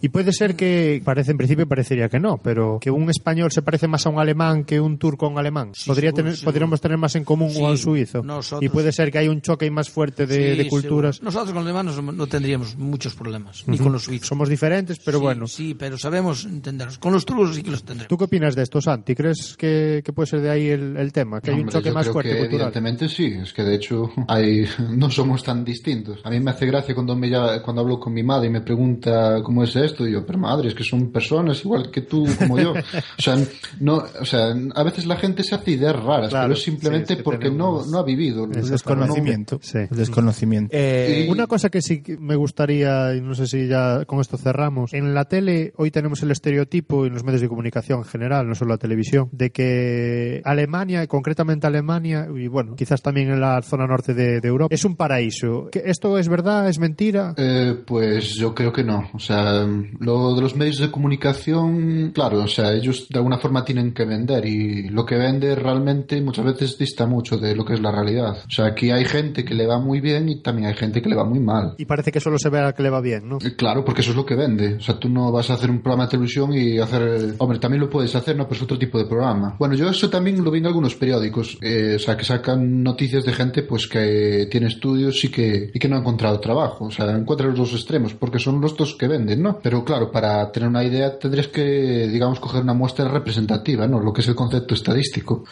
[0.02, 3.62] Y puede ser que, parece en principio parecería que no, pero que un español se
[3.62, 5.72] parece más a un alemán que un turco a un alemán.
[5.74, 6.52] Sí, Podría seguro, tener, seguro.
[6.52, 8.24] podríamos tener más en común Sí, o un suizo.
[8.24, 11.18] nosotros- Y puede ser que hay un choque más fuerte de, sí, de culturas.
[11.18, 11.32] seguro.
[11.32, 14.28] Nosotros con los alemanes no- tendríamos muchos problemas, ni con los suizos.
[14.28, 15.48] Somos diferentes, pero bueno.
[15.48, 16.98] Sí, pero sabemos entenderlos.
[17.00, 18.08] Con los turcos sí que los tendremos.
[18.10, 19.16] ¿Tú qué opinas de esto, Santi?
[19.16, 21.42] ¿Crees que, que puede ser de ahí el, el tema?
[21.52, 22.68] Que hay un choque yo más creo fuerte que cultural.
[22.68, 26.20] Evidentemente sí, es que de hecho hay, no somos tan distintos.
[26.24, 28.62] A mí me hace gracia cuando, me, llama- cuando hablo con mi madre y me
[28.62, 32.26] pregunta cómo es esto, y yo, pero madre, es que son personas igual que tú,
[32.38, 32.74] como yo.
[33.18, 33.36] O sea,
[33.80, 37.08] no, o sea, a veces la gente se hace ideas raras, Claro, pero es simplemente
[37.08, 38.46] sí, es que porque no, no ha vivido.
[38.46, 39.60] El desconocimiento.
[39.62, 39.80] Sí.
[39.80, 40.70] El desconocimiento.
[40.76, 44.20] Eh, Y- Una cosa que sí que me gustaría, y no sé si ya con
[44.22, 48.00] esto cerramos, en la tele hoy tenemos el estereotipo y en los medios de comunicación
[48.00, 53.02] en general, no solo la televisión, de que Alemania, y concretamente Alemania, y bueno, quizás
[53.02, 55.70] también en la zona norte de, de Europa, es un paraíso.
[55.72, 56.68] ¿Que ¿Esto es verdad?
[56.68, 57.36] ¿Es mentira?
[57.38, 59.10] Eh, pues yo creo que no.
[59.14, 59.68] O sea,
[60.00, 64.06] lo de los medios de comunicación, claro, o sea, ellos de alguna forma tienen que
[64.06, 67.92] vender y lo que vende realmente muchas veces dista mucho de lo que es la
[67.92, 68.38] realidad.
[68.48, 71.10] O sea, aquí hay gente que le va muy bien y también hay gente que
[71.10, 71.76] le va muy mal.
[71.78, 73.38] Y parece que solo se ve a que le va bien, ¿no?
[73.46, 74.76] Eh, Claro, porque eso es lo que vende.
[74.76, 77.36] O sea, tú no vas a hacer un programa de televisión y hacer...
[77.40, 78.46] Hombre, también lo puedes hacer, ¿no?
[78.46, 79.56] Pero es otro tipo de programa.
[79.60, 81.27] Bueno, yo eso también lo vi en algunos periódicos.
[81.62, 85.80] Eh, o sea, que sacan noticias de gente pues que tiene estudios y que, y
[85.80, 86.86] que no ha encontrado trabajo.
[86.86, 89.60] O sea, encuentran los dos extremos, porque son los dos que venden, ¿no?
[89.62, 94.00] Pero claro, para tener una idea tendrías que, digamos, coger una muestra representativa, ¿no?
[94.00, 95.44] Lo que es el concepto estadístico.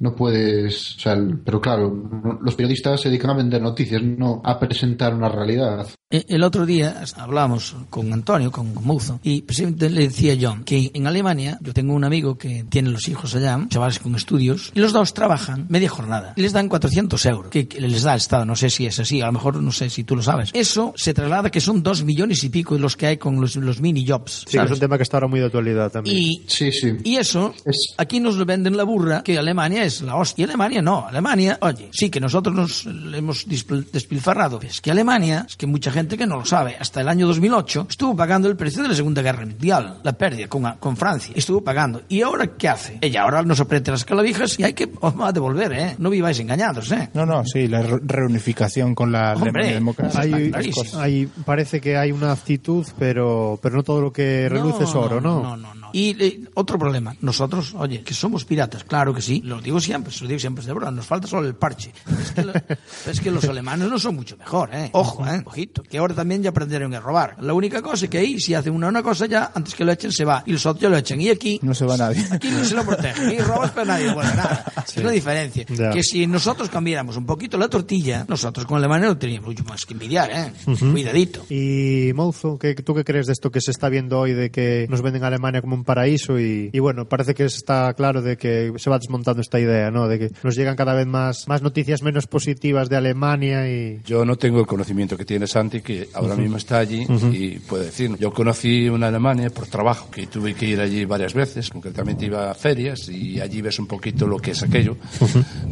[0.00, 0.96] No puedes...
[0.96, 5.14] O sea, el- pero claro, los periodistas se dedican a vender noticias, no a presentar
[5.14, 5.86] una realidad.
[6.10, 10.90] Eh, El otro día hablamos con Antonio, con Muzo, y precisamente le decía yo que
[10.92, 14.80] en Alemania yo tengo un amigo que tiene los hijos allá, chavales con estudios, y
[14.80, 18.44] los dos trabajan media jornada y les dan 400 euros, que, les da el Estado,
[18.44, 20.50] no sé si es así, a lo mejor no sé si tú lo sabes.
[20.52, 23.80] Eso se traslada que son dos millones y pico los que hay con los, los
[23.80, 24.44] mini jobs.
[24.48, 26.16] Sí, que es un tema que está ahora muy de actualidad también.
[26.16, 26.96] Y, Sí, sí.
[27.04, 30.46] y eso, Es- aquí nos lo venden la burra, que Alemania es la hostia.
[30.46, 31.06] Alemania no.
[31.06, 33.44] Alemania, oye, sí que nosotros nos hemos
[33.92, 34.60] despilfarrado.
[34.62, 37.86] Es que Alemania, es que mucha gente que no lo sabe, hasta el año 2008
[37.90, 41.32] estuvo pagando el precio de la Segunda Guerra Mundial, la pérdida con, con Francia.
[41.36, 42.02] Estuvo pagando.
[42.08, 42.98] ¿Y ahora qué hace?
[43.00, 45.94] Ella ahora nos aprieta las calavijas y hay que os va a devolver, ¿eh?
[45.98, 47.10] No viváis engañados, ¿eh?
[47.14, 50.20] No, no, sí, la re- reunificación con la Hombre, Alemania democrática.
[50.20, 50.50] hay,
[50.94, 55.20] hay- parece que hay una actitud, pero, pero no todo lo que reluce es oro,
[55.20, 55.42] ¿no?
[55.42, 55.90] No, no, no.
[55.92, 60.12] Y eh, otro problema, nosotros, oye, que somos piratas, claro que sí, lo digo siempre,
[60.12, 61.92] se lo digo siempre, de verdad, nos falta solo el parche.
[62.22, 62.52] Es que, lo-
[63.10, 64.90] es que los alemanes no son mucho mejor, ¿eh?
[64.92, 65.42] Ojo, ¿eh?
[65.44, 67.36] Ojito, que ahora también ya aprendieron a robar.
[67.40, 69.90] La única cosa es que ahí, si hacen una, una cosa ya, antes que lo
[69.92, 70.42] echen, se va.
[70.46, 71.20] Y los otros ya lo echan.
[71.20, 72.24] Y aquí, No se va nadie.
[72.30, 73.32] Aquí no se lo protegen.
[73.32, 74.64] Y robas, pero nadie vuelve nada.
[75.00, 75.64] Es una diferencia.
[75.68, 75.90] Ya.
[75.90, 79.84] Que si nosotros cambiáramos un poquito la tortilla, nosotros con Alemania no teníamos mucho más
[79.84, 80.52] que envidiar, ¿eh?
[80.78, 81.44] Cuidadito.
[81.48, 84.86] Y Mouzo, ¿qué, ¿tú qué crees de esto que se está viendo hoy de que
[84.88, 86.38] nos venden a Alemania como un paraíso?
[86.38, 90.08] Y, y bueno, parece que está claro de que se va desmontando esta idea, ¿no?
[90.08, 94.00] De que nos llegan cada vez más, más noticias menos positivas de Alemania y...
[94.04, 97.86] Yo no tengo el conocimiento que tiene Santi, que ahora mismo está allí y puede
[97.86, 98.16] decir.
[98.18, 102.50] Yo conocí una Alemania por trabajo, que tuve que ir allí varias veces, concretamente iba
[102.50, 104.89] a ferias y allí ves un poquito lo que es aquello.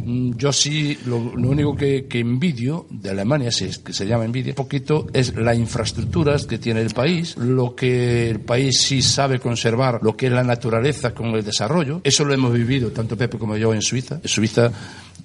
[0.05, 4.05] Mm, Yo sí, lo, lo único que, que envidio de Alemania, si es que se
[4.05, 8.81] llama envidia, un poquito es la infraestructuras que tiene el país, lo que el país
[8.81, 12.01] sí sabe conservar, lo que es la naturaleza con el desarrollo.
[12.03, 14.19] Eso lo hemos vivido tanto Pepe como yo en Suiza.
[14.23, 14.71] Suiza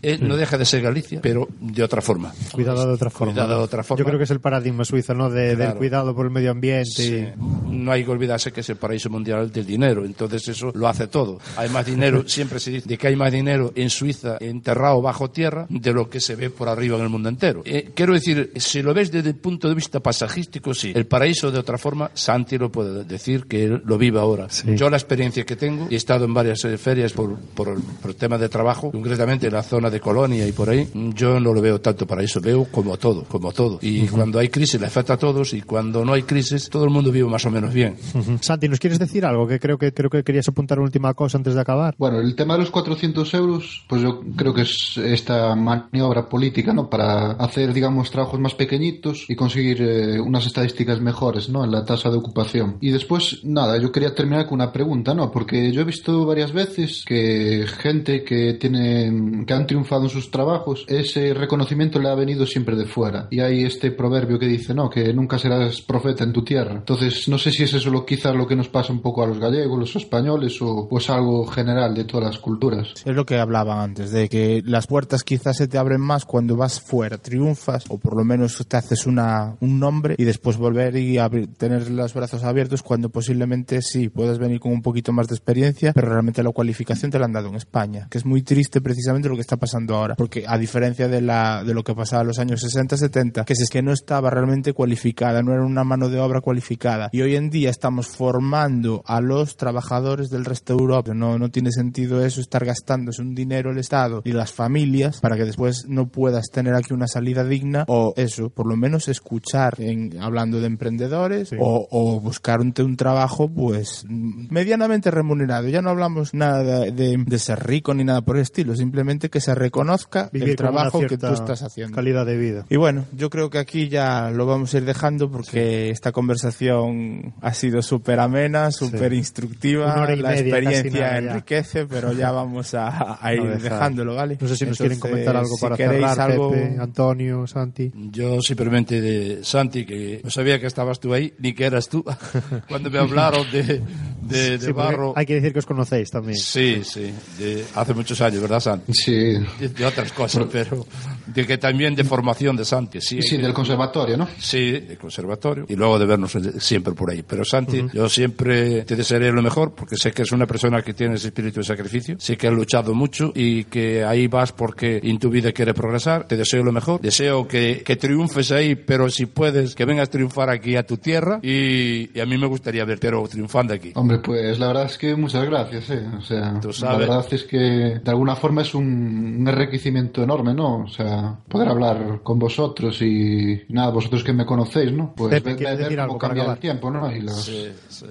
[0.05, 2.33] eh, no deja de ser Galicia, pero de otra forma.
[2.53, 3.33] Cuidado de otra forma.
[3.33, 3.99] Cuidado de otra forma.
[3.99, 5.31] Yo creo que es el paradigma suizo, ¿no?
[5.31, 6.85] De, Del cuidado por el medio ambiente.
[6.85, 7.27] Sí.
[7.71, 11.07] No hay que olvidarse que es el paraíso mundial del dinero, entonces eso lo hace
[11.07, 11.39] todo.
[11.57, 15.31] Hay más dinero, siempre se dice de que hay más dinero en Suiza enterrado bajo
[15.31, 17.63] tierra de lo que se ve por arriba en el mundo entero.
[17.65, 20.93] Eh, quiero decir, si lo ves desde el punto de vista pasajístico, sí.
[20.95, 24.49] El paraíso de otra forma, Santi lo puede decir que él lo vive ahora.
[24.67, 28.41] Yo la experiencia que tengo, he estado en varias eh, ferias por, por, por temas
[28.41, 31.81] de trabajo, concretamente en la zona de Colonia y por ahí, yo no lo veo
[31.81, 33.79] tanto paraíso, veo como todo, como todo.
[33.83, 36.91] Y cuando hay crisis le afecta a todos y cuando no hay crisis todo el
[36.91, 37.97] mundo vive más o menos bien.
[38.15, 38.39] Ujú.
[38.41, 39.47] Santi, ¿nos quieres decir algo?
[39.47, 41.95] Que creo que creo que querías apuntar una última cosa antes de acabar.
[41.99, 46.73] Bueno, el tema de los 400 euros, pues yo creo que es esta maniobra política,
[46.73, 46.89] ¿no?
[46.89, 51.65] Para hacer, digamos, trabajos más pequeñitos y conseguir eh, unas estadísticas mejores, ¿no?
[51.65, 52.77] En la tasa de ocupación.
[52.81, 55.31] Y después, nada, yo quería terminar con una pregunta, ¿no?
[55.31, 60.31] Porque yo he visto varias veces que gente que tiene, que han triunfado en sus
[60.31, 63.29] trabajos, ese reconocimiento le ha venido siempre de fuera.
[63.31, 64.91] Y hay este proverbio que dice, ¿no?
[64.91, 66.73] Que nunca serás profeta en tu tierra.
[66.73, 69.27] Entonces, no sé si es eso lo, quizás lo que nos pasa un poco a
[69.27, 72.95] los gallegos, los españoles, o pues algo general de todas las culturas.
[73.05, 76.57] Es lo que hablaba antes, de que las puertas quizás se te abren más cuando
[76.57, 80.97] vas fuera, triunfas, o por lo menos te haces una, un nombre y después volver
[80.97, 85.29] y abrir- tener los brazos abiertos cuando posiblemente sí puedas venir con un poquito más
[85.29, 88.43] de experiencia, pero realmente la cualificación te la han dado en España, que es muy
[88.43, 89.64] triste precisamente lo que está pasando
[89.95, 93.55] ahora, porque a diferencia de, la, de lo que pasaba en los años 60-70, que
[93.55, 97.23] si es que no estaba realmente cualificada, no era una mano de obra cualificada, y
[97.23, 101.71] hoy en día estamos formando a los trabajadores del resto de Europa, no, no tiene
[101.71, 106.09] sentido eso, estar gastándose un dinero el Estado y las familias para que después no
[106.09, 110.67] puedas tener aquí una salida digna, o eso, por lo menos escuchar en, hablando de
[110.67, 117.17] emprendedores, o, o buscar un, un trabajo pues medianamente remunerado, ya no hablamos nada de-
[117.25, 121.01] de ser rico ni nada por el estilo, simplemente que se reconozca Vivir el trabajo
[121.07, 121.95] que tú estás haciendo.
[121.95, 122.67] Calidad de vida.
[122.71, 127.35] Y bueno, yo creo que aquí ya lo vamos a ir dejando porque esta conversación
[127.41, 132.31] ha sido súper amena, súper instructiva, hora y la media, casi experiencia enriquece, pero ya
[132.31, 134.39] vamos a, a ir dejándolo, ¿vale?
[134.41, 137.93] No sé si nos quieren comentar algo si para queréis cerrar, algo- Pepe, Antonio, Santi.
[137.95, 142.05] Yo simplemente de Santi, que no sabía que estabas tú ahí, ni que eras tú,
[142.69, 143.83] cuando me hablaron de, de,
[144.23, 145.13] de Sí, porque barro.
[145.17, 146.37] Hay que decir que os conocéis también.
[146.39, 148.93] Sí, sí, de hace muchos años, ¿verdad, Santi?
[148.93, 150.87] Sí, De, de otras cosas, pero
[151.27, 153.01] de que también de formación de Santi.
[153.01, 154.29] Sí, sí, del conservatorio, ¿no?
[154.39, 155.67] Sí, del conservatorio.
[155.69, 157.23] Y luego de vernos siempre por ahí.
[157.23, 160.95] Pero Santi, yo siempre te desearé lo mejor porque sé que es una persona que
[160.95, 162.17] tiene ese espíritu de sacrificio.
[162.19, 166.27] Sé que has luchado mucho y que ahí vas porque en tu vida quieres progresar.
[166.27, 167.01] Te deseo lo mejor.
[167.01, 170.97] Deseo que, que triunfes ahí, pero si puedes, que vengas a triunfar aquí a tu
[170.97, 171.39] tierra.
[171.43, 173.93] Y, y a mí me gustaría verte pero triunfando aquí.
[173.97, 176.07] Hombre, pues la verdad es que muchas gracias, eh.
[176.17, 180.55] O sea, Tú la verdad es que de alguna forma es un, un enriquecimiento enorme,
[180.55, 180.85] ¿no?
[180.85, 181.14] O sea,
[181.49, 185.13] poder hablar con vosotros y nada, vosotros que me conocéis, ¿no?
[185.15, 187.11] Pues Pepe, ver, ¿quieres ver decir cómo algo para cambia el tiempo, ¿no?
[187.11, 187.51] Y las-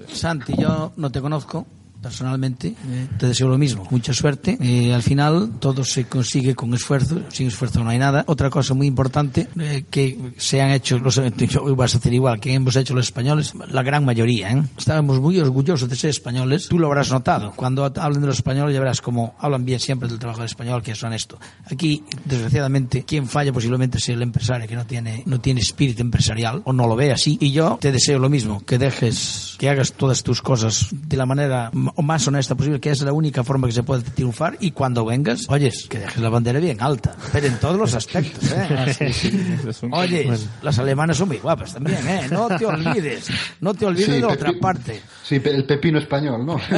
[0.08, 1.66] Santi, yo no te conozco,
[2.04, 3.86] personalmente eh, te deseo lo mismo.
[3.90, 4.58] Mucha suerte.
[4.60, 7.22] Eh, al final todo se consigue con esfuerzo.
[7.30, 8.24] Sin esfuerzo no hay nada.
[8.26, 12.38] Otra cosa muy importante eh, que se han hecho, los, yo vas a hacer igual
[12.40, 14.52] que hemos hecho los españoles, la gran mayoría.
[14.52, 14.62] ¿eh?
[14.76, 16.68] Estábamos muy orgullosos de ser españoles.
[16.68, 17.52] Tú lo habrás notado.
[17.56, 20.82] Cuando hablan de los españoles ya verás cómo hablan bien siempre del trabajo del español,
[20.82, 21.38] que es honesto.
[21.70, 26.60] Aquí, desgraciadamente, quien falla posiblemente es el empresario que no tiene, no tiene espíritu empresarial
[26.66, 27.38] o no lo ve así.
[27.40, 31.24] Y yo te deseo lo mismo, que dejes, que hagas todas tus cosas de la
[31.24, 34.56] manera o más honesta posible, que es la única forma que se puede triunfar.
[34.60, 38.50] Y cuando vengas, oyes, que dejes la bandera bien alta, pero en todos los aspectos.
[38.52, 39.12] ¿eh?
[39.92, 42.28] Oyes, las alemanas son muy guapas también, ¿eh?
[42.30, 43.28] No te olvides,
[43.60, 45.02] no te olvides Sí, de otra Pepi- parte.
[45.22, 46.58] Sí, el pepino español, ¿no?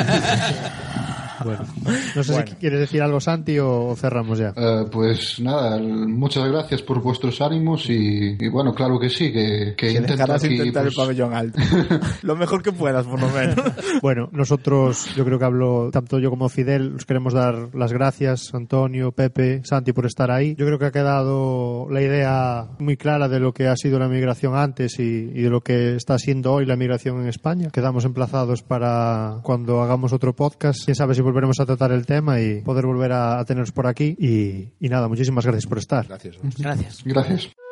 [1.44, 1.64] Bueno,
[2.16, 4.52] no sé si quieres decir algo, Santi, o cerramos ya.
[4.56, 9.74] Eh, pues nada, muchas gracias por vuestros ánimos y, y bueno, claro que sí, que,
[9.76, 11.58] que aquí, intentar pues, el pabellón alto.
[12.22, 13.56] Lo mejor que puedas, por lo menos.
[14.02, 18.54] Bueno, nosotros, yo creo que hablo tanto yo como Fidel, os queremos dar las gracias,
[18.54, 20.54] Antonio, Pepe, Santi, por estar ahí.
[20.56, 24.08] Yo creo que ha quedado la idea muy clara de lo que ha sido la
[24.08, 27.70] migración antes y, y de lo que está siendo hoy la migración en España.
[27.72, 30.84] Quedamos emplazados para cuando hagamos otro podcast.
[30.84, 33.86] Quién sabe si volveremos a tratar el tema y poder volver a, a teneros por
[33.86, 34.16] aquí.
[34.18, 36.06] Y, y nada, muchísimas gracias por estar.
[36.06, 36.38] Gracias.
[36.58, 37.02] Gracias.
[37.04, 37.65] Gracias.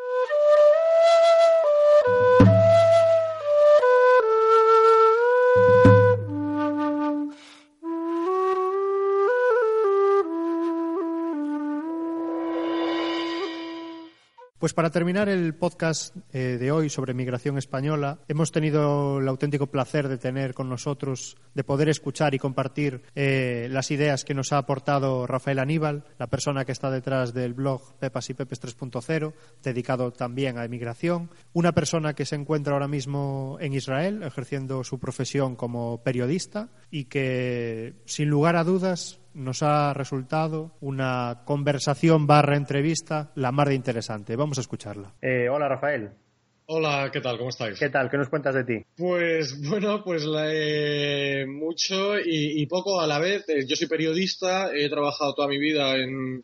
[14.64, 19.66] Pues para terminar el podcast eh, de hoy sobre migración española, hemos tenido el auténtico
[19.66, 24.54] placer de tener con nosotros, de poder escuchar y compartir eh, las ideas que nos
[24.54, 29.34] ha aportado Rafael Aníbal, la persona que está detrás del blog Pepas y Pepes 3.0,
[29.62, 34.98] dedicado también a emigración, una persona que se encuentra ahora mismo en Israel ejerciendo su
[34.98, 42.56] profesión como periodista y que, sin lugar a dudas, nos ha resultado una conversación barra
[42.56, 44.36] entrevista la más de interesante.
[44.36, 45.14] Vamos a escucharla.
[45.20, 46.10] Eh, hola Rafael,
[46.66, 47.36] Hola, ¿qué tal?
[47.36, 47.78] ¿Cómo estáis?
[47.78, 48.08] ¿qué tal?
[48.08, 48.86] ¿Qué nos cuentas de ti?
[48.96, 53.44] Pues bueno, pues la- eh, mucho y, y poco a la vez.
[53.48, 56.42] Eh, Yo soy periodista, he trabajado toda mi vida en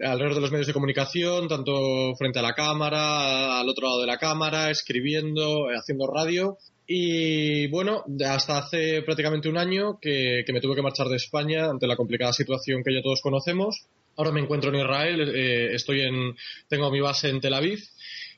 [0.00, 4.06] alrededor de los medios de comunicación, tanto frente a la cámara, al otro lado de
[4.06, 6.56] la cámara, escribiendo, eh, haciendo radio.
[6.86, 11.86] Y bueno, hasta hace prácticamente un año que, me tuve que marchar de España ante
[11.86, 13.86] la complicada situación que ya todos conocemos.
[14.16, 16.36] Ahora me encuentro en Israel, eh, estoy en,
[16.68, 17.80] tengo mi base en Tel Aviv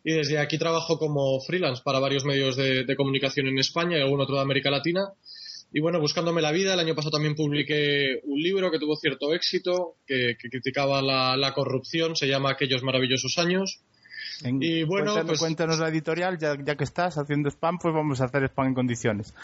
[0.05, 4.21] y desde aquí trabajo como freelance para varios medios de, comunicación en España y algún
[4.21, 5.09] otro de América Latina.
[5.73, 9.35] Y bueno, buscándome la vida, el año pasado también publiqué un libro que tuvo cierto
[9.35, 13.81] éxito, que, que criticaba la, la corrupción, se llama Aquellos maravillosos años.
[14.43, 17.95] En- Y bueno, cuéntanos, pues- cuéntanos la editorial, ya, ya que estás haciendo spam, pues
[17.95, 19.35] vamos a hacer spam en condiciones.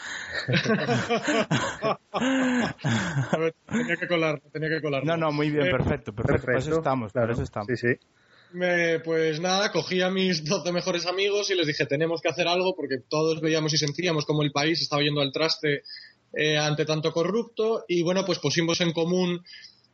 [2.11, 5.05] A ver, tenía que colar, tenía que colar.
[5.05, 6.45] No, no, muy bien, Eh, perfecto, perfecto.
[6.47, 7.67] Para eso estamos, para eso estamos.
[7.67, 7.95] Sí, sí.
[8.53, 12.47] Me- pues nada, cogí a mis 12 mejores amigos y les dije, tenemos que hacer
[12.47, 15.83] algo porque todos veíamos y sentíamos como el país estaba yendo al traste
[16.33, 19.41] eh, ante tanto corrupto y bueno, pues pusimos en común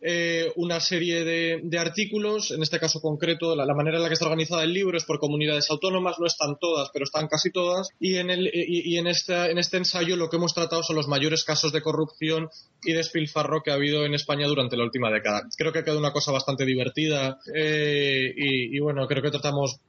[0.01, 4.09] eh, una serie de, de artículos, en este caso concreto, la, la manera en la
[4.09, 7.51] que está organizada el libro es por comunidades autónomas, no están todas, pero están casi
[7.51, 10.83] todas, y en, el, y, y en, esta, en este ensayo lo que hemos tratado
[10.83, 12.49] son los mayores casos de corrupción
[12.83, 15.43] y despilfarro que ha habido en España durante la última década.
[15.57, 19.79] Creo que ha quedado una cosa bastante divertida eh, y bueno, creo que tratamos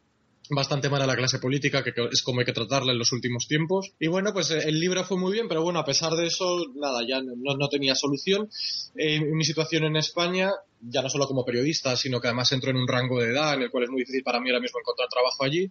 [0.50, 3.46] bastante mal a la clase política, que es como hay que tratarla en los últimos
[3.46, 3.92] tiempos.
[3.98, 6.66] Y bueno, pues eh, el libro fue muy bien, pero bueno, a pesar de eso,
[6.74, 8.48] nada, ya no, no tenía solución.
[8.96, 12.76] Eh, mi situación en España, ya no solo como periodista, sino que además entro en
[12.76, 15.08] un rango de edad en el cual es muy difícil para mí ahora mismo encontrar
[15.08, 15.70] trabajo allí.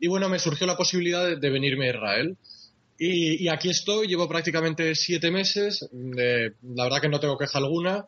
[0.00, 2.36] Y bueno, me surgió la posibilidad de, de venirme a Israel.
[2.98, 7.58] Y, y, aquí estoy, llevo prácticamente siete meses, de, la verdad que no tengo queja
[7.58, 8.06] alguna.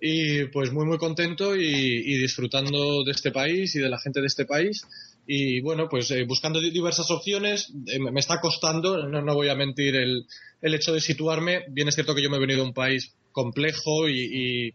[0.00, 4.20] Y pues muy muy contento y, y disfrutando de este país y de la gente
[4.20, 4.82] de este país
[5.26, 9.54] y bueno, pues eh, buscando diversas opciones, eh, me está costando, no, no voy a
[9.54, 10.26] mentir, el,
[10.60, 11.64] el, hecho de situarme.
[11.70, 14.74] Bien es cierto que yo me he venido a un país complejo y, y,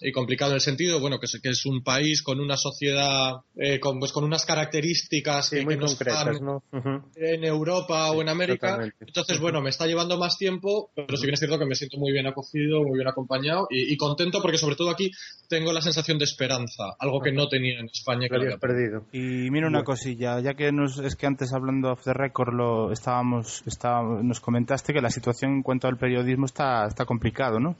[0.00, 3.38] y complicado en el sentido, bueno, que es, que es un país con una sociedad,
[3.56, 6.62] eh, con, pues con unas características sí, que, muy que no concretas, están ¿no?
[6.72, 7.02] Uh -huh.
[7.16, 8.68] en Europa sí, o en América.
[8.68, 8.96] totalmente.
[9.06, 11.98] Entonces, bueno, me está llevando más tiempo, pero sí bien es cierto que me siento
[11.98, 15.10] muy bien acogido, muy bien acompañado y, y contento porque sobre todo aquí
[15.48, 18.28] tengo la sensación de esperanza, algo que no tenía en España.
[18.30, 19.06] Lo habías perdido.
[19.12, 19.84] Y mira una Bueno.
[19.86, 24.40] cosilla, ya que nos, es que antes hablando off the record lo estábamos, estábamos, nos
[24.40, 27.76] comentaste que la situación en cuanto al periodismo está, está complicado, ¿no?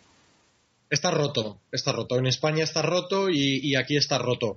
[0.90, 2.18] Está roto, está roto.
[2.18, 4.56] En España está roto y, y aquí está roto.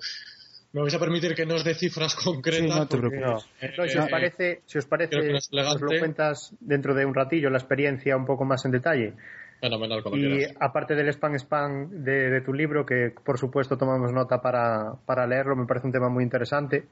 [0.74, 2.62] Me vais a permitir que no os dé cifras concretas.
[2.62, 3.46] Sí, no te porque, preocupes.
[3.62, 7.50] eh, No, si os parece, si os parece os lo cuentas dentro de un ratillo
[7.50, 9.14] la experiencia un poco más en detalle.
[9.62, 10.56] Fenomenal, como Y quieras.
[10.60, 15.26] aparte del spam spam de, de tu libro, que por supuesto tomamos nota para, para
[15.28, 16.88] leerlo, me parece un tema muy interesante.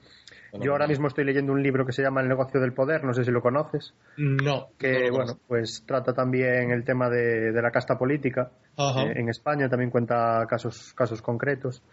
[0.62, 3.14] Yo ahora mismo estoy leyendo un libro que se llama El negocio del poder, no
[3.14, 4.68] sé si lo conoces, No.
[4.78, 9.30] que no bueno, pues trata también el tema de, de la casta política eh, en
[9.30, 11.84] España, también cuenta casos, casos concretos.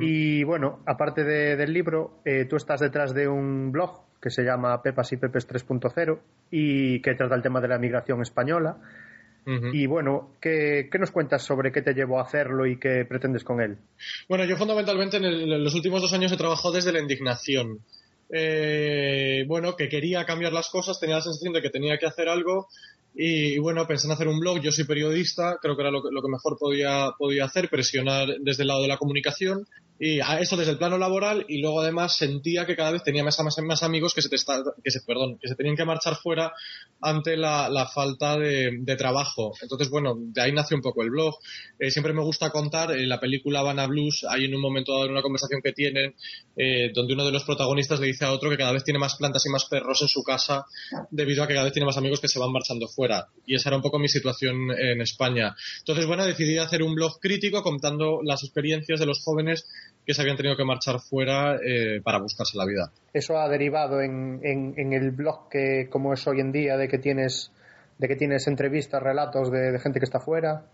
[0.00, 4.42] Y bueno, aparte de- del libro, eh, tú estás detrás de un blog que se
[4.42, 6.18] llama Pepas y Pepes 3.0
[6.50, 8.76] y que trata el tema de la migración española.
[9.72, 13.44] Y bueno, ¿qué, qué nos cuentas sobre qué te llevó a hacerlo y qué pretendes
[13.44, 13.76] con él?
[14.28, 17.78] Bueno, yo fundamentalmente en, el- en los últimos dos años he trabajado desde la indignación.
[18.28, 22.28] Eh, bueno, que quería cambiar las cosas, tenía la sensación de que tenía que hacer
[22.28, 22.66] algo
[23.14, 26.02] y, y bueno, pensé en hacer un blog, yo soy periodista, creo que era lo
[26.02, 29.64] que, lo que mejor podía, podía hacer, presionar desde el lado de la comunicación
[29.98, 33.38] y eso desde el plano laboral y luego además sentía que cada vez tenía más,
[33.40, 36.52] más, más amigos que se, te que se, que tenían que marchar fuera
[37.00, 39.52] ante la, falta de, trabajo.
[39.62, 41.34] Entonces, bueno, de ahí nació un poco el blog.
[41.78, 45.10] Eh, siempre me gusta contar, en la película Havana Blues hay en un momento dado
[45.10, 46.14] una conversación que tienen
[46.56, 49.16] eh, donde uno de los protagonistas le dice a otro que cada vez tiene más
[49.16, 50.66] plantas y más perros en su casa
[51.10, 53.28] debido a que cada vez tiene más amigos que se van marchando fuera.
[53.46, 55.54] Y esa era un poco mi situación en España.
[55.78, 59.66] Entonces, bueno, decidí hacer un blog crítico contando las experiencias de los jóvenes
[60.06, 62.92] que se habían tenido que marchar fuera eh, para buscarse la vida.
[63.12, 66.98] Eso ha derivado en, en, el blog que como es hoy en día de que
[66.98, 67.52] tienes
[67.98, 70.66] de que tienes entrevistas, relatos de, de gente que está fuera.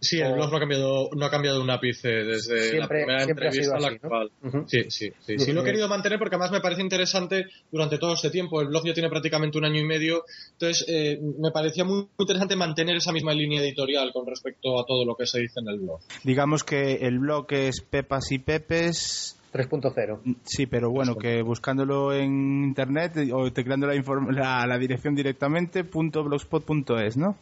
[0.00, 3.76] Sí, el blog no ha cambiado, no ha cambiado un ápice desde la primera entrevista
[3.76, 4.16] a la así, ¿no?
[4.16, 4.30] actual.
[4.66, 5.38] Sí, sí, sí.
[5.38, 8.60] Sí, lo he querido mantener porque además me parece interesante durante todo este tiempo.
[8.60, 10.24] El blog ya tiene prácticamente un año y medio.
[10.52, 15.04] Entonces, eh, me parecía muy interesante mantener esa misma línea editorial con respecto a todo
[15.04, 16.00] lo que se dice en el blog.
[16.22, 19.34] Digamos que el blog es Pepas y Pepes.
[19.52, 20.36] 3.0.
[20.44, 23.94] Sí, pero bueno, que buscándolo en internet o tecleando la,
[24.30, 27.38] la, la dirección directamente, punto blogspot.es, ¿no?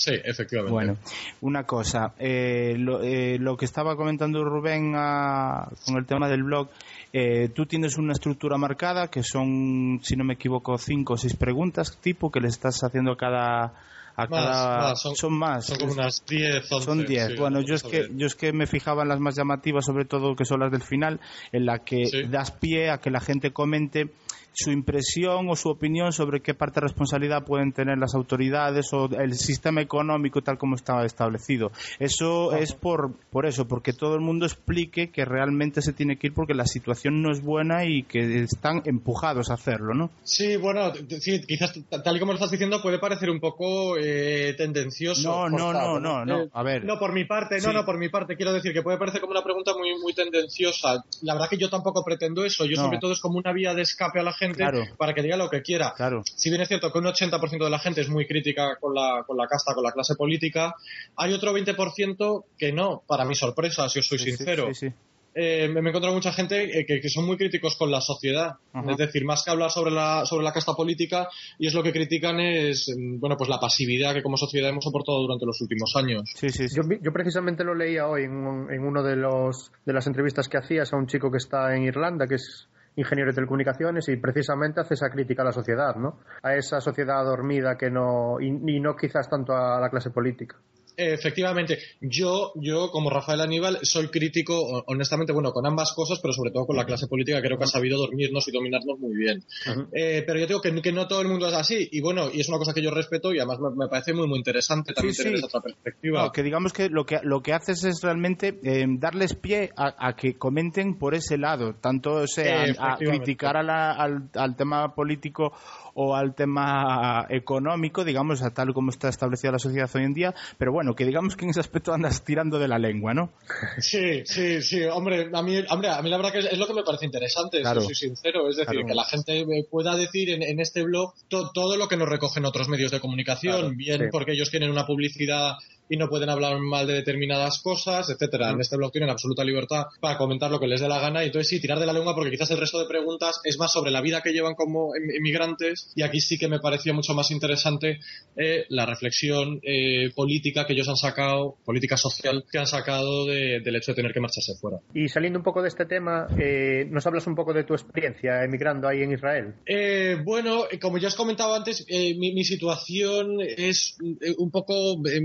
[0.00, 0.72] Sí, efectivamente.
[0.72, 0.96] Bueno,
[1.42, 6.42] una cosa, eh, lo, eh, lo que estaba comentando Rubén ah, con el tema del
[6.42, 6.70] blog,
[7.12, 11.36] eh, tú tienes una estructura marcada que son, si no me equivoco, cinco o seis
[11.36, 13.74] preguntas tipo que le estás haciendo a cada...
[14.16, 15.66] A Más, cada más, son- son más.
[15.66, 16.84] Son como unas 10, 11.
[16.84, 17.26] Son 10.
[17.28, 20.04] sí, bueno, yo es, que, yo es que me fijaba en las más llamativas, sobre
[20.04, 21.20] todo que son las del final,
[21.52, 22.22] en la que Sí.
[22.28, 24.10] das pie a que la gente comente
[24.52, 29.08] su impresión o su opinión sobre qué parte de responsabilidad pueden tener las autoridades o
[29.18, 31.70] el sistema económico tal como está establecido.
[31.98, 36.28] Eso es por, por eso, porque todo el mundo explique que realmente se tiene que
[36.28, 40.10] ir porque la situación no es buena y que están empujados a hacerlo, ¿no?
[40.24, 41.72] Sí, bueno, sí, quizás
[42.04, 45.28] tal y como lo estás diciendo puede parecer un poco eh, tendencioso.
[45.28, 46.42] No, no, no, no, no.
[46.42, 46.84] Eh, A ver.
[46.84, 47.66] No, por mi parte, Sí.
[47.66, 48.36] no, no, por mi parte.
[48.36, 51.04] Quiero decir que puede parecer como una pregunta muy, muy tendenciosa.
[51.22, 52.64] La verdad que yo tampoco pretendo eso.
[52.64, 52.84] Yo No.
[52.84, 54.84] sobre todo es como una vía de escape a la gente Claro.
[54.96, 55.92] para que diga lo que quiera.
[55.96, 56.22] Claro.
[56.24, 59.24] Si bien es cierto que un 80% de la gente es muy crítica con la,
[59.26, 60.74] con la casta, con la clase política,
[61.16, 64.68] hay otro 20% que no, para mi sorpresa, si os soy Sí, sincero.
[64.72, 64.94] sí, sí.
[65.32, 68.54] Eh, me he encontrado mucha gente eh, que, que son muy críticos con la sociedad.
[68.72, 68.90] Ajá.
[68.90, 71.92] Es decir, más que hablar sobre la, sobre la casta política, y es lo que
[71.92, 75.92] critican es, mm, bueno, pues la pasividad que como sociedad hemos soportado durante los últimos
[75.94, 76.22] años.
[76.34, 76.74] Sí, sí, sí.
[76.76, 80.58] Yo, yo precisamente lo leía hoy en, en uno de los de las entrevistas que
[80.58, 84.80] hacías a un chico que está en Irlanda, que es ingeniero de telecomunicaciones y precisamente
[84.80, 86.20] hace esa crítica a la sociedad, ¿no?
[86.42, 90.56] A esa sociedad dormida que no y, y no quizás tanto a la clase política.
[90.96, 96.32] Efectivamente, yo, yo como Rafael Aníbal soy crítico, ho- honestamente, bueno, con ambas cosas, pero
[96.32, 99.44] sobre todo con la clase política, creo que ha sabido dormirnos y dominarnos muy bien.
[99.92, 102.40] Eh, pero yo digo que, que no todo el mundo es así, y bueno, y
[102.40, 105.14] es una cosa que yo respeto y además me, me parece muy, muy interesante también
[105.14, 105.44] Sí, tener sí.
[105.44, 106.24] esa otra perspectiva.
[106.24, 110.08] No, que digamos que lo que lo que haces es realmente eh, darles pie a,
[110.08, 114.56] a que comenten por ese lado, tanto sea Eh, a criticar a la- al, al
[114.56, 115.52] tema político
[115.94, 120.34] o al tema económico, digamos, a tal como está establecida la sociedad hoy en día,
[120.58, 123.30] pero bueno, que digamos que en ese aspecto andas tirando de la lengua, ¿no?
[123.78, 126.66] Sí, sí, sí, hombre, a mí, hombre, a mí la verdad que es, es lo
[126.66, 127.80] que me parece interesante, Claro.
[127.80, 128.86] si soy sincero, es decir, Claro.
[128.86, 132.44] que la gente pueda decir en, en este blog to- todo lo que nos recogen
[132.44, 134.06] otros medios de comunicación, Claro, bien sí.
[134.10, 135.54] porque ellos tienen una publicidad
[135.90, 138.50] y no pueden hablar mal de determinadas cosas, etcétera.
[138.50, 141.26] En este blog tienen absoluta libertad para comentar lo que les dé la gana y
[141.26, 143.90] entonces sí, tirar de la lengua porque quizás el resto de preguntas es más sobre
[143.90, 147.30] la vida que llevan como em- inmigrantes y aquí sí que me parecía mucho más
[147.32, 147.98] interesante
[148.36, 153.60] eh, la reflexión eh, política que ellos han sacado, política social que han sacado de-
[153.60, 154.78] del hecho de tener que marcharse fuera.
[154.94, 158.44] Y saliendo un poco de este tema, eh, nos hablas un poco de tu experiencia
[158.44, 159.54] emigrando ahí en Israel.
[159.66, 163.96] Eh, bueno, como ya os comentaba antes, eh, mi, mi situación es
[164.38, 164.74] un poco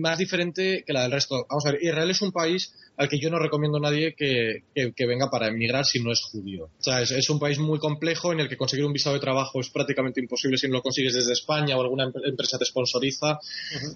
[0.01, 1.45] más diferente que la del resto.
[1.49, 4.63] Vamos a ver, Israel es un país al que yo no recomiendo a nadie que,
[4.73, 6.65] que, venga para emigrar si no es judío.
[6.65, 9.59] O sea, es, un país muy complejo en el que conseguir un visado de trabajo
[9.59, 13.39] es prácticamente imposible si no lo consigues desde España o alguna empresa te sponsoriza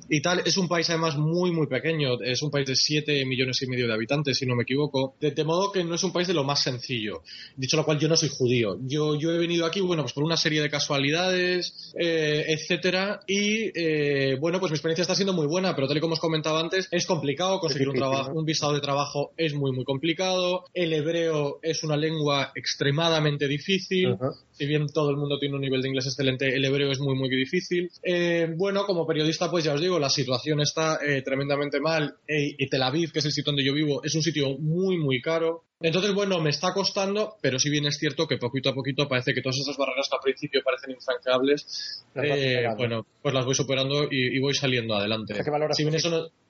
[0.10, 0.41] y tal.
[0.45, 2.22] Es un país además muy, muy pequeño.
[2.22, 5.16] Es un país de 7 millones y medio de habitantes, si no me equivoco.
[5.20, 7.24] De, modo que no es un país de lo más sencillo.
[7.56, 8.78] Dicho lo cual, yo no soy judío.
[8.82, 13.22] Yo, yo he venido aquí, bueno, pues por una serie de casualidades, eh, etcétera.
[13.28, 16.20] Y, eh, bueno, pues mi experiencia está siendo muy buena, pero tal y como os
[16.20, 18.89] comentaba antes, es complicado conseguir un trabajo, un visado de trabajo
[19.38, 20.66] es muy, muy complicado.
[20.74, 24.18] El hebreo es una lengua extremadamente difícil.
[24.52, 27.16] Si bien todo el mundo tiene un nivel de inglés excelente, el hebreo es muy,
[27.16, 27.90] muy difícil.
[28.04, 32.16] Eh, bueno, como periodista, pues ya os digo, la situación está eh, tremendamente mal.
[32.28, 35.22] y Tel Aviv, que es el sitio donde yo vivo, es un sitio muy, muy
[35.22, 35.64] caro.
[35.82, 39.34] Entonces, bueno, me está costando, pero si bien es cierto que poquito a poquito parece
[39.34, 44.08] que todas esas barreras que al principio parecen infranqueables, eh, bueno, pues las voy superando
[44.12, 45.36] y, voy saliendo adelante.
[45.74, 45.88] si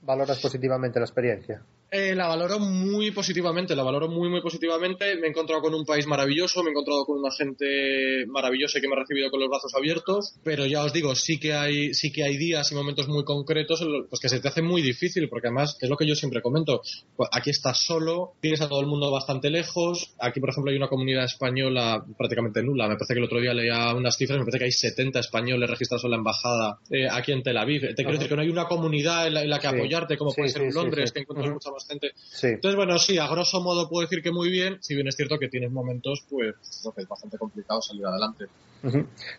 [0.01, 1.61] valoras positivamente la experiencia.
[1.91, 5.15] Eh, la valoro muy positivamente, la valoro muy, muy positivamente.
[5.15, 8.87] Me he encontrado con un país maravilloso, me he encontrado con una gente maravillosa que
[8.87, 12.11] me ha recibido con los brazos abiertos, pero ya os digo, sí que hay, sí
[12.11, 15.47] que hay días y momentos muy concretos pues que se te hace muy difícil, porque
[15.47, 16.81] además es lo que yo siempre comento.
[17.15, 20.15] Pues aquí estás solo, tienes a todo el mundo bastante lejos.
[20.19, 22.87] Aquí, por ejemplo, hay una comunidad española prácticamente nula.
[22.87, 25.69] Me parece que el otro día leía unas cifras, me parece que hay 70 españoles
[25.69, 27.81] registrados en la embajada eh, aquí en Tel Aviv.
[27.81, 30.63] Te quiero decir que no hay una comunidad en la, que apoyarte, como puede ser
[30.63, 32.11] en Londres, que encuentras mucha más gente.
[32.41, 35.37] Entonces, bueno, sí, a grosso modo puedo decir que muy bien, si bien es cierto
[35.37, 36.55] que tienes momentos, pues,
[36.95, 38.45] que es bastante complicado salir adelante.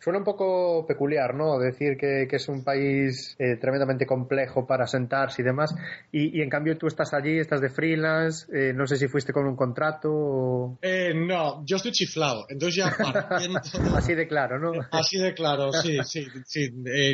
[0.01, 1.59] Suena un poco peculiar, ¿no?
[1.59, 5.75] Decir que, es un país eh, tremendamente complejo para sentarse y demás,
[6.13, 9.47] y, en cambio tú estás allí, estás de freelance, eh, no sé si fuiste con
[9.47, 10.79] un contrato o...
[10.83, 12.91] Eh, no, yo estoy chiflado, entonces ya
[13.97, 14.73] Así de claro, ¿no?
[14.91, 16.71] Así de claro, sí, sí, sí.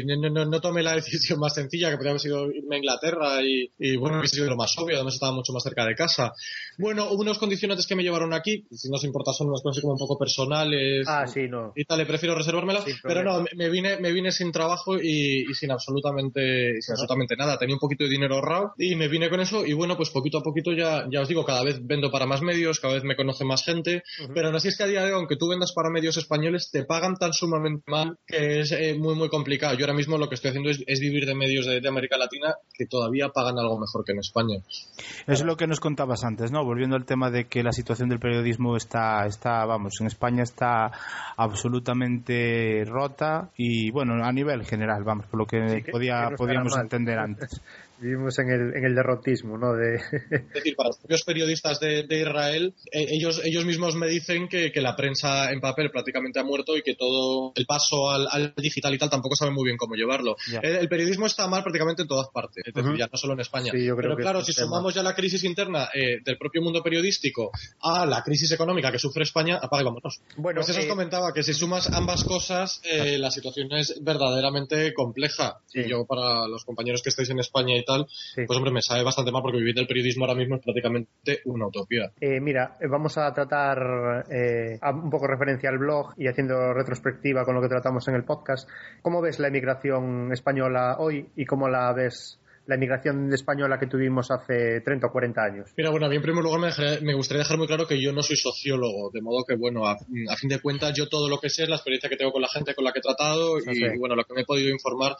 [0.06, 3.96] no, tomé la decisión más sencilla, que podría haber sido irme a Inglaterra y, y
[3.96, 6.32] bueno, hubiese sido lo más obvio, además estaba mucho más cerca de casa.
[6.78, 9.80] Bueno, hubo unos condicionantes que me llevaron aquí, si no os importa, son unas cosas
[9.80, 11.06] como un poco personales.
[11.08, 11.72] Ah, sí, no.
[11.74, 16.80] Y tal, prefiero reservármela, pero no, me vine, me vine sin trabajo y, sin absolutamente,
[16.80, 17.58] sin absolutamente nada.
[17.58, 20.38] Tenía un poquito de dinero ahorrado y me vine con eso y bueno, pues poquito
[20.38, 23.16] a poquito ya, ya os digo, cada vez vendo para más medios, cada vez me
[23.16, 24.02] conoce más gente,
[24.32, 26.70] pero aún así es que a día de hoy, aunque tú vendas para medios españoles,
[26.72, 29.74] te pagan tan sumamente mal que es eh, muy, muy complicado.
[29.74, 32.86] Yo ahora mismo lo que estoy haciendo es, vivir de medios de, América Latina que
[32.86, 34.56] todavía pagan algo mejor que en España.
[35.26, 36.64] Es lo que nos contabas antes, ¿no?
[36.64, 40.90] Volviendo al tema de que la situación del periodismo está, está vamos, en España está
[41.36, 42.05] absolutamente
[42.86, 47.60] rota y, bueno, a nivel general, vamos, por lo que, podía, podíamos entender antes.
[47.98, 49.72] Vivimos en el, en el derrotismo, ¿no?
[49.72, 49.96] De...
[49.96, 54.72] Es decir, para los propios periodistas de, Israel, eh, ellos, ellos mismos me dicen que,
[54.76, 58.98] la prensa en papel prácticamente ha muerto y que todo el paso al, digital y
[58.98, 60.36] tal tampoco sabe muy bien cómo llevarlo.
[60.62, 63.72] El, periodismo está mal prácticamente en todas partes, es decir, ya no solo en España.
[63.72, 68.22] Pero claro, si sumamos ya la crisis interna eh, del propio mundo periodístico a la
[68.22, 70.20] crisis económica que sufre España, apaga y vámonos.
[70.36, 74.92] Bueno, pues eso os eh, comentaba, que si sumas ambas cosas, la situación es verdaderamente
[74.92, 75.60] compleja.
[75.72, 79.02] Y yo, para los compañeros que estáis en España y tal, pues hombre, me sabe
[79.02, 82.10] bastante mal porque vivir del periodismo ahora mismo es prácticamente una utopía.
[82.20, 87.44] Eh, mira, eh, vamos a tratar eh, un poco referencia al blog y haciendo retrospectiva
[87.44, 88.68] con lo que tratamos en el podcast.
[89.02, 94.30] ¿Cómo ves la emigración española hoy y cómo la ves la inmigración española que tuvimos
[94.30, 95.70] hace 30 o 40 años.
[95.76, 96.60] Mira, bueno, a mí en primer lugar
[97.02, 99.96] me, gustaría dejar muy claro que yo no soy sociólogo, de modo que, bueno, a,
[100.36, 102.48] fin de cuentas yo todo lo que sé es la experiencia que tengo con la
[102.48, 105.16] gente con la que he tratado y, bueno, lo que me he podido informar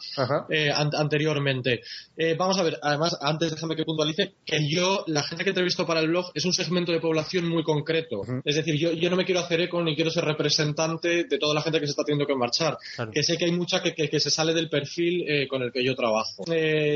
[0.49, 1.81] eh, anteriormente.
[2.15, 5.51] Eh, vamos a ver, además, antes déjame que puntualice que yo, la gente que he
[5.51, 8.21] entrevisto para el blog es un segmento de población muy concreto.
[8.43, 11.53] Es decir, yo, yo no me quiero hacer eco ni quiero ser representante de toda
[11.53, 12.77] la gente que se está teniendo que marchar.
[13.11, 15.83] Que sé que hay mucha que, que, se sale del perfil eh, con el que
[15.83, 16.43] yo trabajo.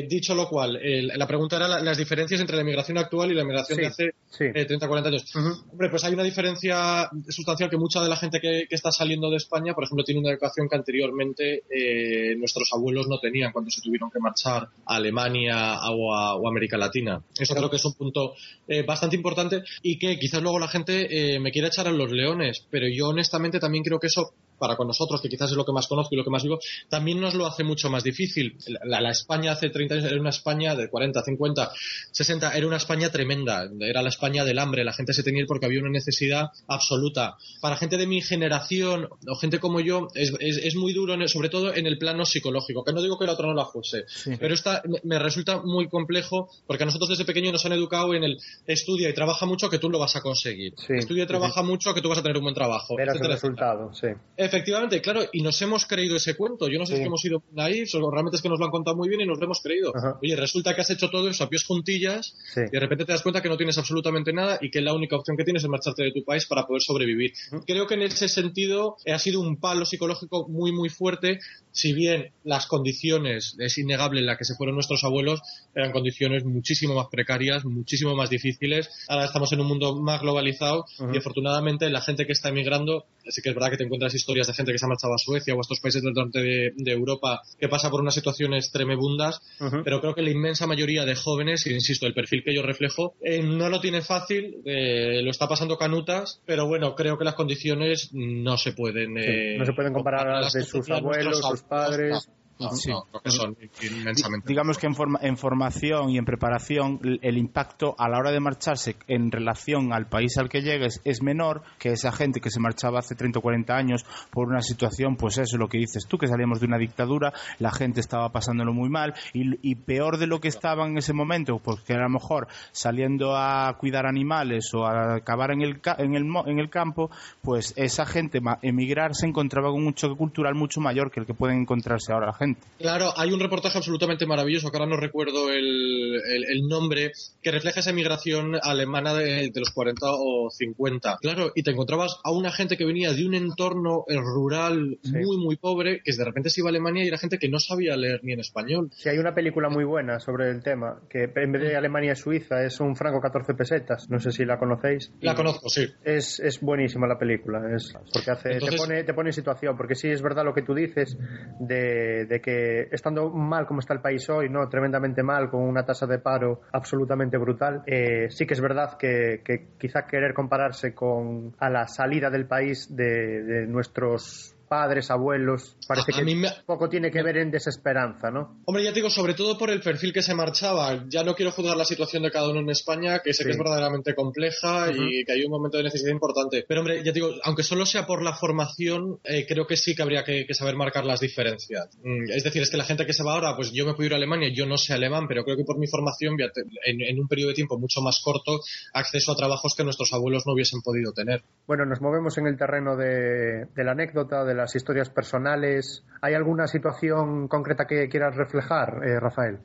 [0.08, 3.42] dicho lo lo cual, la pregunta era las diferencias entre la inmigración actual y la
[3.42, 5.36] inmigración de hace 30, 40 eh, años.
[5.72, 9.38] Hombre, pues hay una diferencia sustancial que mucha de la gente que, está saliendo de
[9.38, 13.82] España, por ejemplo, tiene una educación que anteriormente eh, nuestros abuelos no tenían cuando se
[13.82, 17.22] tuvieron que marchar a Alemania o a, América Latina.
[17.38, 18.34] Eso creo que es un punto
[18.68, 22.66] eh, bastante importante y que quizás luego la gente me quiera echar a los leones,
[22.70, 25.72] pero yo honestamente también creo que eso para con nosotros, que quizás es lo que
[25.72, 28.56] más conozco y lo que más vivo, también nos lo hace mucho más difícil.
[28.84, 31.72] La, España hace 30 años era una España de 40, 50,
[32.12, 35.66] 60, era una España tremenda, era la España del hambre, la gente se tenía porque
[35.66, 37.36] había una necesidad absoluta.
[37.60, 41.74] Para gente de mi generación o gente como yo, es, es, muy duro, sobre todo
[41.74, 44.06] en el plano psicológico, que no digo que la otra no la fuese,
[44.40, 48.24] pero esta me resulta muy complejo porque a nosotros desde pequeño nos han educado en
[48.24, 48.38] el
[48.68, 50.74] estudia y trabaja mucho que tú lo vas a conseguir.
[50.90, 52.96] estudia y trabaja mucho que tú vas a tener un buen trabajo.
[53.00, 54.08] El resultado, sí.
[54.52, 56.68] Efectivamente, claro, y nos hemos creído ese cuento.
[56.68, 58.98] Yo no sé si hemos sido naifs o realmente es que nos lo han contado
[58.98, 59.94] muy bien y nos lo hemos creído.
[60.22, 62.62] Oye, resulta que has hecho todo eso a pies juntillas Sí.
[62.68, 65.16] y de repente te das cuenta que no tienes absolutamente nada y que la única
[65.16, 67.32] opción que tienes es marcharte de tu país para poder sobrevivir.
[67.66, 71.40] Creo que en ese sentido eh, ha sido un palo psicológico muy, muy fuerte,
[71.72, 75.40] si bien las condiciones, es innegable en la que se fueron nuestros abuelos,
[75.76, 78.90] eran condiciones muchísimo más precarias, muchísimo más difíciles.
[79.08, 83.42] Ahora estamos en un mundo más globalizado y afortunadamente la gente que está emigrando, sí
[83.42, 85.54] que es verdad que te encuentras historias de gente que se ha marchado a Suecia
[85.54, 89.42] o a estos países del norte de, de Europa que pasa por unas situaciones tremebundas,
[89.84, 93.16] pero creo que la inmensa mayoría de jóvenes, y insisto, el perfil que yo reflejo,
[93.22, 97.36] eh, no lo tiene fácil, eh, lo está pasando canutas, pero bueno, creo que las
[97.36, 99.18] condiciones no se pueden...
[99.18, 102.28] eh, no se pueden comparar a las de sus abuelos, sus padres.
[102.28, 102.90] No, no, Sí.
[102.92, 104.48] no, creo que son inmensamente.
[104.48, 108.40] Digamos que en, forma- en formación y en preparación el impacto a la hora de
[108.40, 112.60] marcharse en relación al país al que llegues es menor que esa gente que se
[112.60, 116.18] marchaba hace 30 o 40 años por una situación, pues eso, lo que dices tú,
[116.18, 120.28] que salíamos de una dictadura, la gente estaba pasándolo muy mal y, y peor de
[120.28, 124.86] lo que estaban en ese momento, porque a lo mejor saliendo a cuidar animales o
[124.86, 127.10] a acabar en el, en el, en el campo,
[127.42, 131.34] pues esa gente emigrar se encontraba con un choque cultural mucho mayor que el que
[131.34, 132.51] pueden encontrarse ahora la gente.
[132.80, 137.52] Claro, hay un reportaje absolutamente maravilloso, que ahora no recuerdo el, el- el nombre, que
[137.52, 141.18] refleja esa emigración alemana de, de los 40 o 50.
[141.22, 145.38] Claro, y te encontrabas a una gente que venía de un entorno eh, rural muy,
[145.38, 147.96] muy pobre, que de repente se iba a Alemania y era gente que no sabía
[147.96, 148.90] leer ni en español.
[148.94, 152.16] Sí, hay una película muy buena sobre el tema, que en vez de Alemania y
[152.16, 154.10] Suiza es un franco 14 pesetas.
[154.10, 155.12] No sé si la conocéis.
[155.22, 155.86] La conozco, sí.
[156.04, 159.78] Es, es buenísima la película, es porque hace, Entonces- te, pone, te pone en situación,
[159.78, 161.16] porque sí es verdad lo que tú dices
[161.60, 165.84] de, de que estando mal como está el país hoy, no tremendamente mal, con una
[165.84, 170.96] tasa de paro absolutamente brutal, eh, sí que es verdad que, que quizá querer compararse
[170.96, 176.48] con a la salida del país de, de nuestros padres, abuelos, parece A- que me-
[176.66, 178.62] poco tiene que ver en desesperanza, ¿no?
[178.66, 181.04] Hombre, ya te digo, sobre todo por el perfil que se marchaba.
[181.10, 183.48] Ya no quiero juzgar la situación de cada uno en España, que sé Sí.
[183.48, 186.64] que es verdaderamente compleja y que hay un momento de necesidad importante.
[186.66, 189.94] Pero, hombre, ya te digo, aunque solo sea por la formación, eh, creo que sí
[189.94, 191.90] que habría que, que saber marcar las diferencias.
[192.02, 194.08] Mm, es decir, es que la gente que se va ahora, pues yo me puedo
[194.08, 196.38] ir a Alemania, yo no sé alemán, pero creo que por mi formación,
[196.86, 198.60] en, en un periodo de tiempo mucho más corto,
[198.94, 201.44] acceso a trabajos que nuestros abuelos no hubiesen podido tener.
[201.68, 206.06] Bueno, nos movemos en el terreno de, de la anécdota, de las historias personales.
[206.22, 209.60] ¿Hay alguna situación concreta que quieras reflejar, eh, Rafael?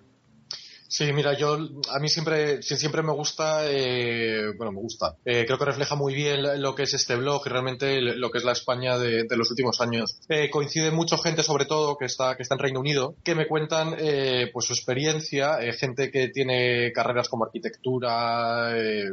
[0.89, 5.17] Sí, mira, yo a mí siempre siempre me gusta, eh, bueno, me gusta.
[5.25, 8.39] Eh, creo que refleja muy bien lo que es este blog y realmente lo que
[8.39, 10.19] es la España de, los últimos años.
[10.29, 13.47] Eh, coincide mucho gente, sobre todo que está que está en Reino Unido, que me
[13.47, 19.11] cuentan eh, pues su experiencia, eh, gente que tiene carreras como arquitectura, eh,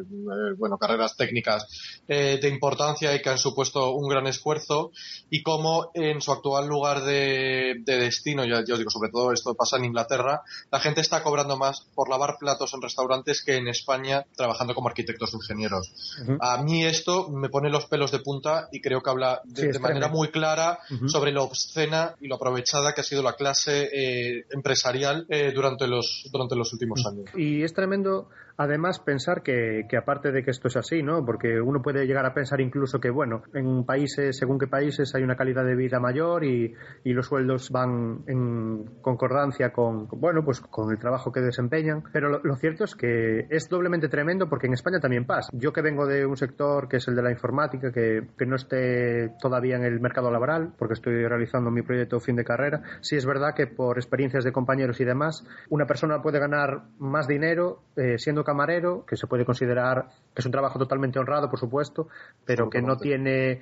[0.57, 1.67] bueno, carreras técnicas
[2.07, 4.91] de importancia y que han supuesto un gran esfuerzo
[5.29, 9.31] y cómo en su actual lugar de, de destino, ya, ya os digo, sobre todo
[9.31, 13.57] esto pasa en Inglaterra, la gente está cobrando más por lavar platos en restaurantes que
[13.57, 16.17] en España trabajando como arquitectos o ingenieros.
[16.39, 19.67] A mí esto me pone los pelos de punta y creo que habla de, Sí,
[19.67, 23.33] de es manera muy clara sobre lo obscena y lo aprovechada que ha sido la
[23.33, 27.29] clase eh, empresarial eh, durante, los, durante los últimos años.
[27.35, 31.25] Y es tremendo, además, pensar que, que aparte de que esto es así, ¿no?
[31.25, 35.23] Porque uno puede llegar a pensar incluso que, bueno, en países, según qué países, hay
[35.23, 36.73] una calidad de vida mayor y,
[37.03, 42.03] y los sueldos van en concordancia con, bueno, pues con el trabajo que desempeñan.
[42.11, 45.49] Pero lo, lo cierto es que es doblemente tremendo porque en España también pasa.
[45.53, 48.55] Yo que vengo de un sector que es el de la informática, que, que no
[48.55, 53.15] esté todavía en el mercado laboral, porque estoy realizando mi proyecto fin de carrera, sí
[53.15, 57.83] es verdad que por experiencias de compañeros y demás, una persona puede ganar más dinero
[57.95, 62.07] eh, siendo camarero, que se puede considerar que es un trabajo totalmente honrado, por supuesto,
[62.45, 63.61] pero que no tiene,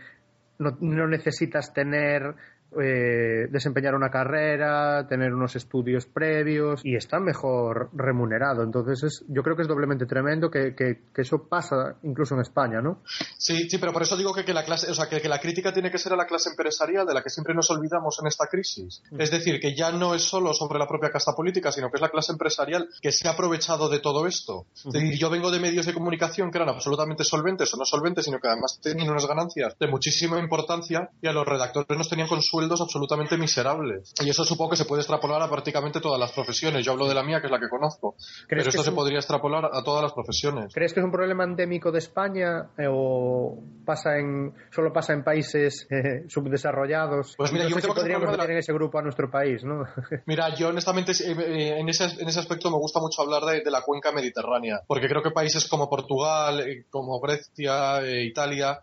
[0.60, 2.36] no, no necesitas tener
[2.80, 8.64] eh, desempeñar una carrera, tener unos estudios previos y está mejor remunerado.
[8.64, 12.42] Entonces, es, yo creo que es doblemente tremendo que, que, que eso pasa incluso en
[12.42, 13.02] España, ¿no?
[13.38, 15.74] Sí, sí, pero por eso digo que, que la clase, o sea, que, la crítica
[15.74, 18.48] tiene que ser a la clase empresarial de la que siempre nos olvidamos en esta
[18.48, 19.02] crisis.
[19.18, 22.02] Es decir, que ya no es solo sobre la propia casta política, sino que es
[22.02, 24.66] la clase empresarial que se ha aprovechado de todo esto.
[24.74, 28.26] Es decir, yo vengo de medios de comunicación que eran absolutamente solventes o no solventes,
[28.26, 32.28] sino que además tenían unas ganancias de muchísima importancia y a los redactores nos tenían
[32.28, 34.14] con sueldos absolutamente miserables.
[34.24, 36.86] Y eso supongo que se puede extrapolar a prácticamente todas las profesiones.
[36.86, 38.16] Yo hablo de la mía, que es la que conozco.
[38.48, 40.72] Pero esto es se un- podría extrapolar a todas las profesiones.
[40.74, 45.24] ¿Crees que es un problema endémico de España eh, o pasa en, solo pasa en
[45.24, 47.34] países eh, subdesarrollados?
[47.38, 49.30] Pues mira, no yo sé si podríamos de la- meter en ese grupo a nuestro
[49.32, 49.84] país, ¿no?
[50.28, 53.62] Mira, yo honestamente eh, eh, en ese, en ese aspecto me gusta mucho hablar de,
[53.64, 58.80] de la cuenca mediterránea, porque creo que países como Portugal, eh, como Grecia, eh, Italia,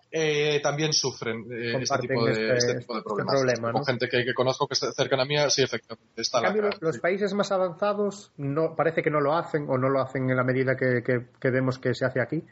[0.63, 3.35] también sufren este tipo de, este- este tipo de este problemas.
[3.35, 3.85] problema, con ¿no?
[3.87, 6.21] gente que, que conozco que está cercana a mí, sí, efectivamente.
[6.21, 6.75] Está En la cambio, cara.
[6.81, 10.29] los, los países más avanzados no parece que no lo hacen o no lo hacen
[10.31, 12.45] en la medida que, que- que vemos que se hace aquí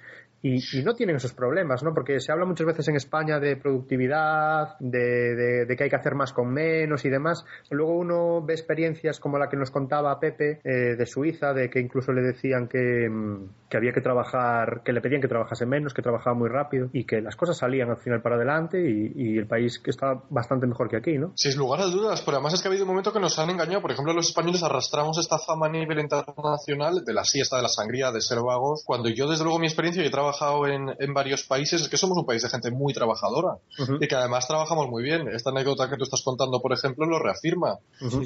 [0.42, 1.92] y, y no tienen esos problemas, ¿no?
[1.94, 5.96] Porque se habla muchas veces en España de productividad, de, de- de que hay que
[5.96, 7.44] hacer más con menos y demás.
[7.70, 11.80] Luego uno ve experiencias como la que nos contaba Pepe eh, de Suiza, de que
[11.80, 15.94] incluso le decían que, mm, que había que trabajar, que le pedían que trabajase menos,
[15.94, 19.38] que trabajaba muy rápido y que las cosas salían al final para adelante y, y
[19.38, 21.32] el país que está bastante mejor que aquí, ¿no?
[21.36, 23.50] Sin lugar a dudas, pero además es que ha habido un momento que nos han
[23.50, 23.80] engañado.
[23.80, 27.68] Por ejemplo, los españoles arrastramos esta fama a nivel internacional de la siesta, de la
[27.68, 28.82] sangría, de ser vagos.
[28.84, 31.96] Cuando yo, desde luego, mi experiencia, yo he trabajado en, en varios países, es que
[31.96, 33.58] somos un país de gente muy trabajadora
[34.00, 35.28] y que además trabajamos muy bien.
[35.28, 37.78] Esta anécdota que tú estás contando, por ejemplo, lo reafirma.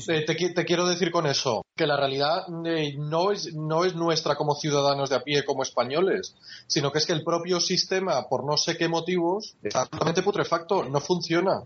[0.09, 4.37] Eh, te quiero decir con eso que la realidad eh, no, es, no es nuestra
[4.37, 8.45] como ciudadanos de a pie, como españoles, sino que es que el propio sistema, por
[8.45, 11.63] no sé qué motivos, está totalmente putrefacto, no funciona.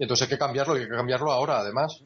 [0.00, 2.02] Entonces hay que cambiarlo, y hay que cambiarlo ahora, además.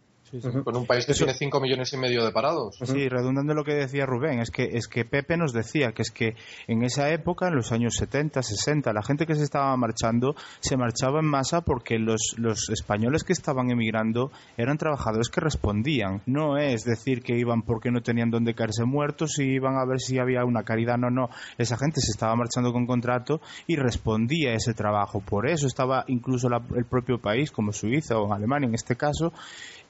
[0.64, 2.76] Con un país que tiene 5 millones y medio de parados.
[2.82, 6.02] Sí, redundando en lo que decía Rubén, es que, es que Pepe nos decía que
[6.02, 6.34] es que
[6.66, 10.76] en esa época, en los años 70, 60, la gente que se estaba marchando se
[10.76, 16.22] marchaba en masa porque los, los españoles que estaban emigrando eran trabajadores que respondían.
[16.26, 20.00] No es decir que iban porque no tenían dónde caerse muertos y iban a ver
[20.00, 20.96] si había una caridad.
[20.98, 21.28] No, no.
[21.56, 25.20] Esa gente se estaba marchando con contrato y respondía a ese trabajo.
[25.20, 29.32] Por eso estaba incluso la- el propio país, como Suiza o Alemania en este caso,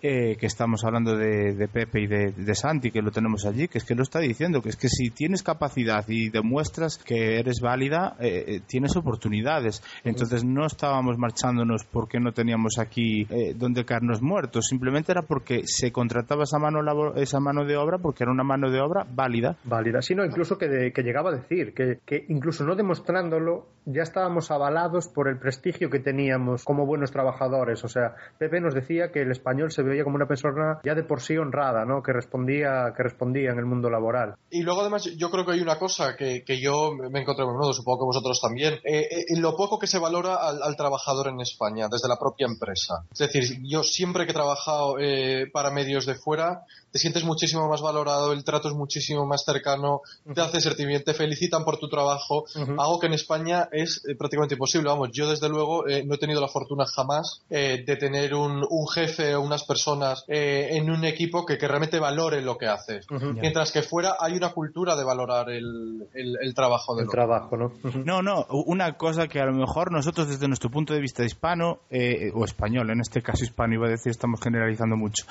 [0.02, 3.68] eh, que estamos hablando de, de Pepe y de, de Santi, que lo tenemos allí,
[3.68, 7.38] que es que lo está diciendo, que es que si tienes capacidad y demuestras que
[7.38, 9.82] eres válida, eh, eh, tienes oportunidades.
[10.04, 15.62] Entonces no estábamos marchándonos porque no teníamos aquí eh, donde caernos muertos, simplemente era porque
[15.64, 19.06] se contrataba esa mano, labor- esa mano de obra porque era una mano de obra
[19.10, 19.56] válida.
[19.64, 20.00] válida.
[20.02, 24.50] sino incluso que, de- que llegaba a decir que, que incluso no demostrándolo ya estábamos
[24.50, 27.82] avalados por el prestigio que teníamos como buenos trabajadores.
[27.84, 31.02] O sea, Pepe nos decía que el español se veía como una persona ya de
[31.02, 32.02] por sí honrada, ¿no?
[32.02, 34.34] Que respondía, que respondía en el mundo laboral.
[34.50, 37.54] Y luego, además, yo creo que hay una cosa que, que yo me encontré muy
[37.54, 41.28] menudo, supongo que vosotros también, eh, eh, lo poco que se valora al, al trabajador
[41.28, 43.04] en España, desde la propia empresa.
[43.12, 47.68] Es decir, yo siempre que he trabajado eh, para medios de fuera, te sientes muchísimo
[47.68, 50.00] más valorado, el trato es muchísimo más cercano,
[50.34, 52.44] te hace sentir bien, te felicitan por tu trabajo,
[52.78, 54.88] algo que en España es eh, prácticamente imposible.
[54.88, 58.64] Vamos, yo desde luego eh, no he tenido la fortuna jamás eh, de tener un,
[58.68, 62.66] un jefe o unas personas eh, en un equipo que, que realmente valoren lo que
[62.66, 63.06] haces.
[63.40, 67.72] Mientras que fuera hay una cultura de valorar el, el- el trabajo del trabajo, ¿no?
[68.04, 71.78] No, no, una cosa que a lo mejor nosotros desde nuestro punto de vista hispano,
[71.90, 75.24] eh, o español, en este caso hispano iba a decir, estamos generalizando mucho.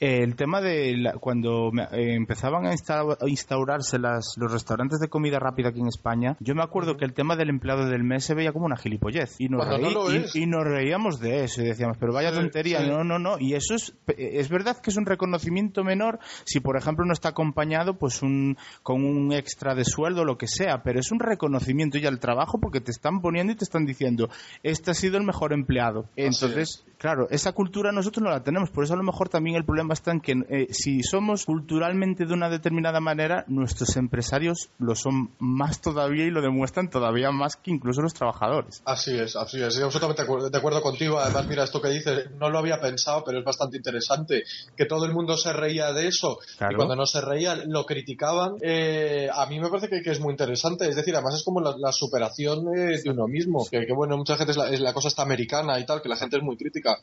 [0.00, 4.52] Eh, el tema de la- cuando me- eh, empezaban a, insta- a instaurarse las, los
[4.52, 7.86] restaurantes de comida rápida aquí en España, yo me acuerdo que el tema del empleado
[7.86, 9.36] del mes se veía como una gilipollez.
[9.38, 12.88] Y nos, no reí- y- nos reíamos de eso y decíamos, pero vaya tontería, sí.
[12.88, 13.38] no, no, no.
[13.38, 17.30] Y eso es, es verdad que es un reconocimiento menor si, por ejemplo, no está
[17.30, 21.20] acompañado pues un, con un extra de sueldo o lo que sea, pero es un
[21.20, 24.28] reconocimiento ya al trabajo porque te están poniendo y te están diciendo,
[24.62, 26.06] este ha sido el mejor empleado.
[26.16, 29.64] Entonces, claro, esa cultura nosotros no la tenemos, por eso a lo mejor también el
[29.64, 34.94] problema está en que eh, si somos culturalmente de una determinada manera, nuestros empresarios lo
[34.94, 38.82] son más todavía y lo demuestran todavía más que incluso los trabajadores.
[38.84, 39.68] Así es, así es.
[39.68, 41.18] Estoy absolutamente de acuerdo, contigo.
[41.18, 44.44] Además, mira, esto que dices, no lo había pensado, pero es bastante interesante.
[44.76, 46.72] Que todo el mundo se reía de eso Claro.
[46.72, 48.54] y cuando no se reían lo criticaban.
[48.62, 50.88] Eh, a mí me parece que, que es muy interesante.
[50.88, 53.66] Es decir, además es como la, la superación eh, de uno mismo.
[53.70, 56.08] Que, que, bueno, mucha gente es la, es la cosa está americana y tal, que
[56.08, 56.98] la gente es muy crítica.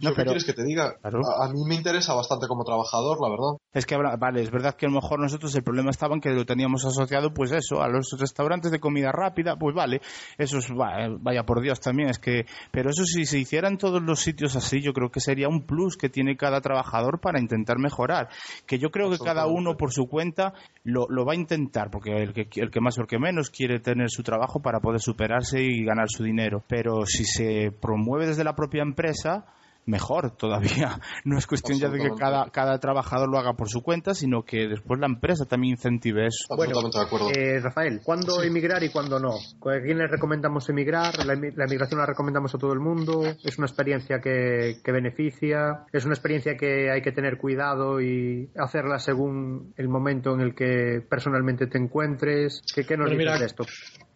[0.00, 0.96] ¿Yo ¿Qué pero- quieres que te diga?
[1.00, 1.20] Claro.
[1.26, 3.58] A, a mí me interesa bastante como trabajador, la verdad.
[3.72, 6.30] Es que vale, es verdad que a lo mejor nosotros el problema estaba en que
[6.30, 10.00] lo teníamos asociado, pues eso, a los restaurantes de comida rápida, pues vale,
[10.36, 13.78] eso es, eh, vaya por Dios también, es que, pero eso si se hiciera en
[13.78, 17.40] todos los sitios así, yo creo que sería un plus que tiene cada trabajador para
[17.40, 18.28] intentar mejorar,
[18.66, 20.54] que yo creo que cada uno por su cuenta
[20.84, 23.50] lo, lo va a intentar, porque el que, el que más o el que menos
[23.50, 28.26] quiere tener su trabajo para poder superarse y ganar su dinero, pero si se promueve
[28.26, 29.46] desde la propia empresa,
[29.88, 31.00] mejor todavía.
[31.24, 34.42] No es cuestión ya de que cada, cada trabajador lo haga por su cuenta, sino
[34.44, 36.46] que después la empresa también incentive eso.
[36.48, 37.30] De acuerdo.
[37.34, 39.30] Eh, Rafael, ¿cuándo emigrar y cuándo no?
[39.34, 41.14] ¿A quién le recomendamos emigrar?
[41.26, 43.22] ¿La, emi- la emigración la recomendamos a todo el mundo?
[43.42, 45.86] ¿Es una experiencia que, que beneficia?
[45.92, 50.54] ¿Es una experiencia que hay que tener cuidado y hacerla según el momento en el
[50.54, 52.62] que personalmente te encuentres?
[52.74, 53.64] ¿Qué, qué nos dices de esto?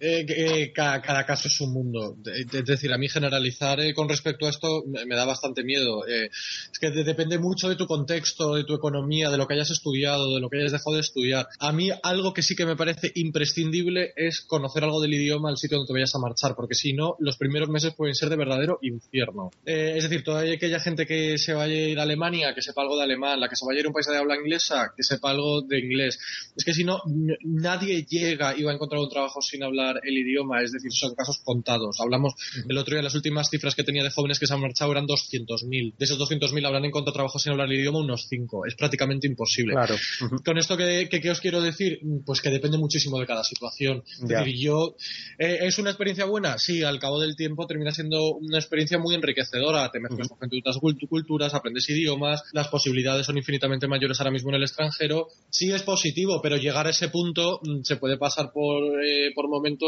[0.04, 2.16] Eh, eh, cada, caso es un mundo.
[2.26, 6.04] Es decir, a mí generalizar eh, con respecto a esto me, da bastante miedo.
[6.08, 10.34] es que depende mucho de tu contexto, de tu economía, de lo que hayas estudiado,
[10.34, 11.46] de lo que hayas dejado de estudiar.
[11.60, 15.56] A mí algo que sí que me parece imprescindible es conocer algo del idioma al
[15.56, 18.36] sitio donde te vayas a marchar, porque si no, los primeros meses pueden ser de
[18.36, 19.50] verdadero infierno.
[19.64, 22.96] es decir, toda aquella gente que se vaya a ir a Alemania, que sepa algo
[22.96, 25.04] de alemán, la que se vaya a ir a un país de habla inglesa, que
[25.04, 26.18] sepa algo de inglés.
[26.56, 27.00] Es que si no,
[27.44, 31.14] nadie llega y va a encontrar un trabajo sin hablar el idioma, es decir, son
[31.14, 32.00] casos contados.
[32.00, 32.34] Hablamos
[32.68, 35.06] el otro día, las últimas cifras que tenía de jóvenes que se han marchado eran
[35.06, 35.94] 200.000.
[35.96, 38.66] De esos 200.000 habrán encontrado trabajo sin hablar el idioma unos 5.
[38.66, 39.74] Es prácticamente imposible.
[39.74, 39.96] Claro.
[40.44, 44.02] Con esto que, que, os quiero decir, pues que depende muchísimo de cada situación.
[44.22, 44.96] Es decir, yo,
[45.38, 46.58] eh, ¿es una experiencia buena?
[46.58, 49.90] Sí, al cabo del tiempo termina siendo una experiencia muy enriquecedora.
[49.90, 50.78] Te mezclas con gente de otras
[51.08, 55.28] culturas, aprendes idiomas, las posibilidades son infinitamente mayores ahora mismo en el extranjero.
[55.50, 59.48] Sí es positivo, pero llegar a ese punto mm, se puede pasar por, eh, por
[59.48, 59.81] momentos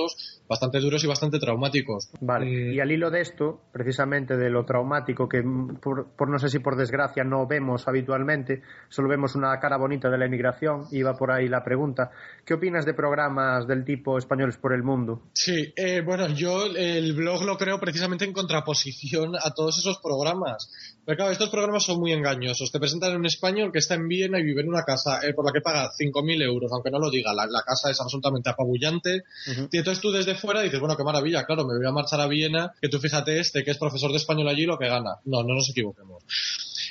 [0.48, 2.10] bastante duros y bastante traumáticos.
[2.20, 6.38] Vale, eh, y al hilo de esto, precisamente de lo traumático, que mm, por, no
[6.38, 10.86] sé si por desgracia no vemos habitualmente, solo vemos una cara bonita de la emigración,
[10.90, 12.10] iba por ahí la pregunta,
[12.44, 15.22] ¿qué opinas de programas del tipo Españoles por el Mundo?
[15.32, 20.93] Sí, eh, bueno, yo el blog lo creo precisamente en contraposición a todos esos programas.
[21.04, 22.72] Pero claro, estos programas son muy engañosos.
[22.72, 25.44] Te presentan en un español que está en Viena y vive en una casa por
[25.44, 29.24] la que paga 5.000 euros, aunque no lo diga, la, casa es absolutamente apabullante.
[29.70, 32.26] Y entonces tú desde fuera dices, bueno, qué maravilla, claro, me voy a marchar a
[32.26, 35.16] Viena, que tú fíjate este, que es profesor de español allí, lo que gana.
[35.24, 36.24] No, no nos equivoquemos.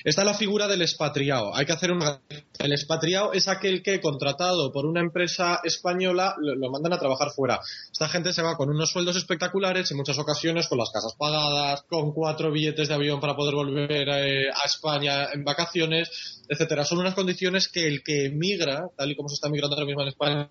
[0.04, 1.56] Está la figura del expatriado.
[1.56, 2.04] Hay que hacer un...
[2.60, 7.60] El expatriado es aquel que, contratado por una empresa española, lo, mandan a trabajar fuera.
[7.91, 11.84] Esta gente se va con unos sueldos espectaculares, en muchas ocasiones con las casas pagadas,
[11.84, 16.84] con cuatro billetes de avión para poder volver eh, a España en vacaciones, etcétera.
[16.84, 20.01] Son unas condiciones que el que emigra, tal y como se está migrando ahora mismo
[20.01, 20.49] en España,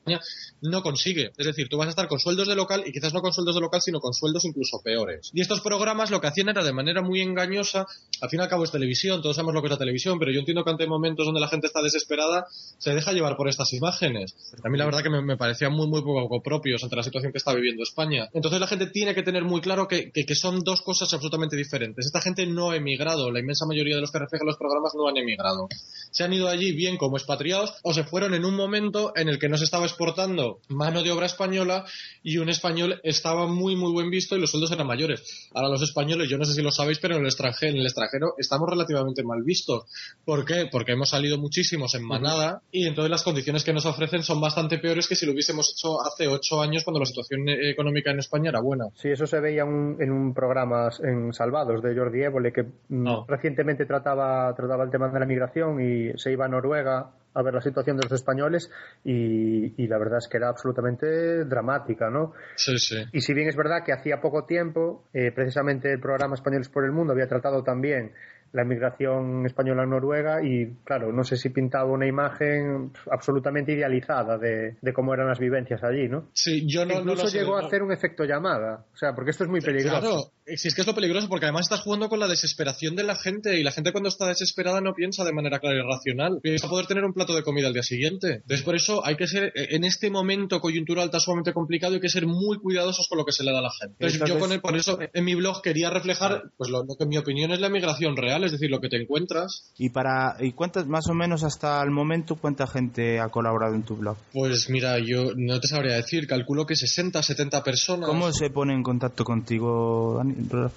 [0.62, 1.32] no consigue.
[1.36, 3.54] Es decir, tú vas a estar con sueldos de local y quizás no con sueldos
[3.54, 5.30] de local, sino con sueldos incluso peores.
[5.34, 7.86] Y estos programas lo que hacían era de manera muy engañosa,
[8.22, 10.30] al fin y al cabo es televisión, todos sabemos lo que es la televisión, pero
[10.30, 12.46] yo entiendo que ante momentos donde la gente está desesperada,
[12.78, 14.36] se deja llevar por estas imágenes.
[14.62, 17.32] A mí la verdad que me, me parecían muy, muy poco propios ante la situación
[17.32, 18.28] que está viviendo España.
[18.32, 22.06] Entonces la gente tiene que tener muy claro que, son dos cosas absolutamente diferentes.
[22.06, 25.08] Esta gente no ha emigrado, la inmensa mayoría de los que reflejan los programas no
[25.08, 25.68] han emigrado.
[26.10, 29.38] Se han ido allí bien como expatriados o se fueron en un momento en el
[29.38, 31.84] que no se estaba exportando mano de obra española
[32.22, 35.48] y un español estaba muy, muy buen visto y los sueldos eran mayores.
[35.52, 37.86] Ahora los españoles, yo no sé si lo sabéis, pero en el extranjero, en el
[37.86, 39.84] extranjero estamos relativamente mal vistos.
[40.24, 40.68] ¿Por qué?
[40.70, 44.78] Porque hemos salido muchísimos en manada y entonces las condiciones que nos ofrecen son bastante
[44.78, 48.50] peores que si lo hubiésemos hecho hace ocho años cuando la situación económica en España
[48.50, 48.86] era buena.
[48.94, 53.86] Sí, eso se veía en un programa en Salvados de Jordi Évole que mm, recientemente
[53.86, 57.60] trataba, trataba el tema de la migración y se iba a Noruega a ver la
[57.60, 58.70] situación de los españoles
[59.04, 62.32] y, la verdad es que era absolutamente dramática, ¿no?
[62.56, 63.04] Sí, sí.
[63.12, 66.84] Y si bien es verdad que hacía poco tiempo, eh, precisamente el programa Españoles por
[66.84, 68.12] el Mundo había tratado también
[68.52, 74.38] la emigración española en Noruega y claro, no sé si pintaba una imagen absolutamente idealizada
[74.38, 76.28] de, cómo eran las vivencias allí, ¿no?
[76.34, 79.50] Sí, yo no, Incluso llegó a hacer un efecto llamada, o sea, porque esto es
[79.50, 80.00] muy peligroso.
[80.00, 83.04] Claro, si es que es lo peligroso porque además estás jugando con la desesperación de
[83.04, 86.40] la gente y la gente cuando está desesperada no piensa de manera clara y racional,
[86.42, 88.34] piensa poder tener un plato de comida al día siguiente.
[88.34, 92.08] Entonces por eso hay que ser, en este momento coyuntural tan sumamente complicado, hay que
[92.08, 93.96] ser muy cuidadosos con lo que se le da a la gente.
[93.98, 97.08] Entonces, yo con por eso en mi blog quería reflejar pues lo, lo que en
[97.08, 99.72] mi opinión es la migración real es decir, lo que te encuentras.
[99.78, 103.82] ¿Y para y cuántas más o menos hasta el momento cuánta gente ha colaborado en
[103.82, 104.16] tu blog?
[104.32, 108.08] Pues mira, yo no te sabría decir, calculo que 60, 70 personas.
[108.08, 110.22] ¿Cómo se pone en contacto contigo,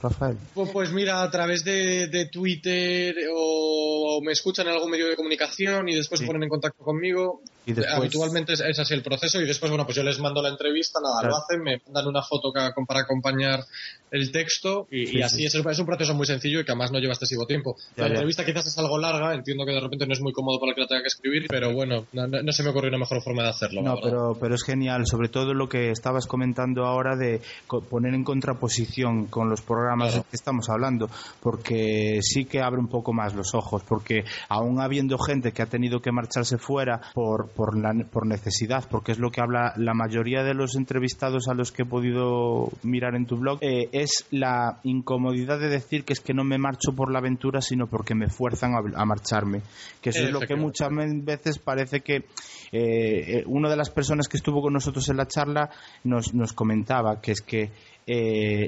[0.02, 0.38] Rafael?
[0.54, 5.90] Pues, pues mira, a través de, Twitter o, me escuchan en algún medio de comunicación
[5.90, 7.42] y después se ponen en contacto conmigo.
[7.66, 11.00] ¿Y Habitualmente es, así el proceso y después, bueno, pues yo les mando la entrevista,
[11.02, 13.64] nada, lo hacen, me dan una foto para acompañar
[14.12, 17.14] el texto y, así Es, es, un proceso muy sencillo y que además no lleva
[17.14, 17.76] excesivo tiempo.
[17.96, 20.72] la entrevista quizás es algo larga, entiendo que de repente no es muy cómodo para
[20.72, 23.44] el que la tenga que escribir, pero bueno, no, se me ocurrió una mejor forma
[23.44, 23.82] de hacerlo.
[23.82, 27.42] No, pero, pero es genial, sobre todo lo que estabas comentando ahora de
[27.90, 31.10] poner en contraposición con los programas de que estamos hablando,
[31.42, 35.68] porque sí que abre un poco más los ojos, porque aún habiendo gente que ha
[35.68, 39.94] tenido que marcharse fuera por, por, la, por necesidad, porque es lo que habla la
[39.94, 44.26] mayoría de los entrevistados a los que he podido mirar en tu blog, eh, es
[44.32, 48.14] la incomodidad de decir que es que no me marcho por la aventura, sino porque
[48.14, 49.62] me fuerzan a, marcharme.
[50.02, 50.90] Que eso es lo que muchas
[51.24, 52.24] veces parece que eh,
[52.72, 55.70] eh, una de las personas que estuvo con nosotros en la charla
[56.04, 57.72] nos, nos comentaba, que es que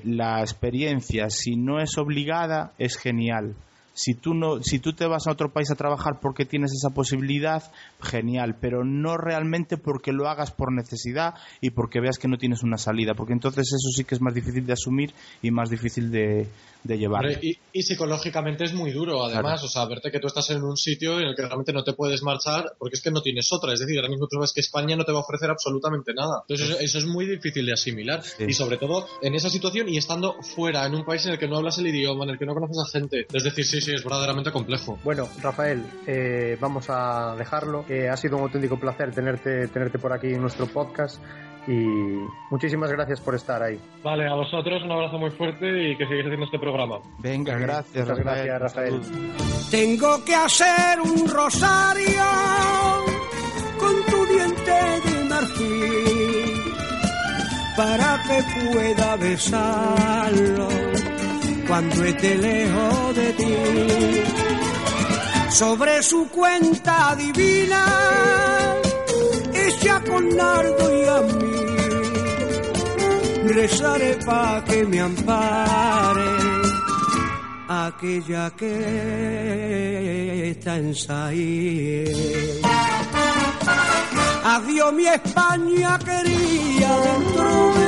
[0.03, 3.55] la experiencia, si no es obligada, es genial
[3.98, 6.93] Si tú, no, si tú te vas a otro país a trabajar porque tienes esa
[6.93, 7.64] posibilidad,
[8.00, 12.62] genial, pero no realmente porque lo hagas por necesidad y porque veas que no tienes
[12.62, 16.12] una salida, porque entonces eso sí que es más difícil de asumir y más difícil
[16.12, 16.48] de,
[16.84, 17.26] de llevar.
[17.41, 20.78] Y, y, psicológicamente es muy duro, además, o sea, verte que tú estás en un
[20.78, 23.74] sitio en el que realmente no te puedes marchar porque es que no tienes otra.
[23.74, 26.43] Es decir, ahora mismo tú ves que España no te va a ofrecer absolutamente nada.
[26.48, 28.24] Entonces, eso, eso es muy difícil de asimilar.
[28.24, 28.45] Sí.
[28.48, 31.48] Y sobre todo en esa situación y estando fuera, en un país en el que
[31.48, 33.26] no hablas el idioma, en el que no conoces a gente.
[33.34, 34.99] Es decir, sí, sí, es verdaderamente complejo.
[35.03, 37.85] Bueno, Rafael, eh, vamos a dejarlo.
[37.88, 41.21] Eh, ha sido un auténtico placer tenerte, tenerte por aquí en nuestro podcast
[41.67, 41.85] y
[42.51, 43.79] muchísimas gracias por estar ahí.
[44.03, 46.99] Vale, a vosotros un abrazo muy fuerte y que sigáis haciendo este programa.
[47.19, 48.45] Venga, gracias, Muchas Rafael.
[48.45, 49.01] gracias, Rafael.
[49.71, 52.23] Tengo que hacer un rosario
[53.79, 56.73] con tu diente de marfil
[57.75, 60.67] para que pueda besarlo
[61.68, 63.55] cuando esté lejos de ti.
[65.49, 67.86] Sobre su cuenta divina,
[69.53, 71.68] ella con nardo y a mí,
[73.53, 76.38] rezaré pa' que me ampare
[77.68, 78.72] aquella que
[80.51, 80.93] está en.
[84.43, 87.86] Adiós mi España quería, dentro de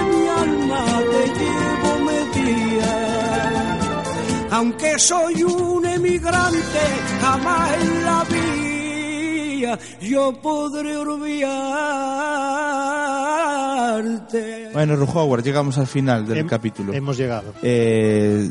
[4.51, 6.85] Aunque soy un emigrante,
[7.21, 8.78] jamás en la vida
[10.01, 10.95] yo podré
[13.39, 14.69] olvidarte.
[14.73, 16.93] Bueno, Howard, llegamos al final del Hem- capítulo.
[16.93, 17.53] Hemos llegado.
[17.61, 18.49] Eh,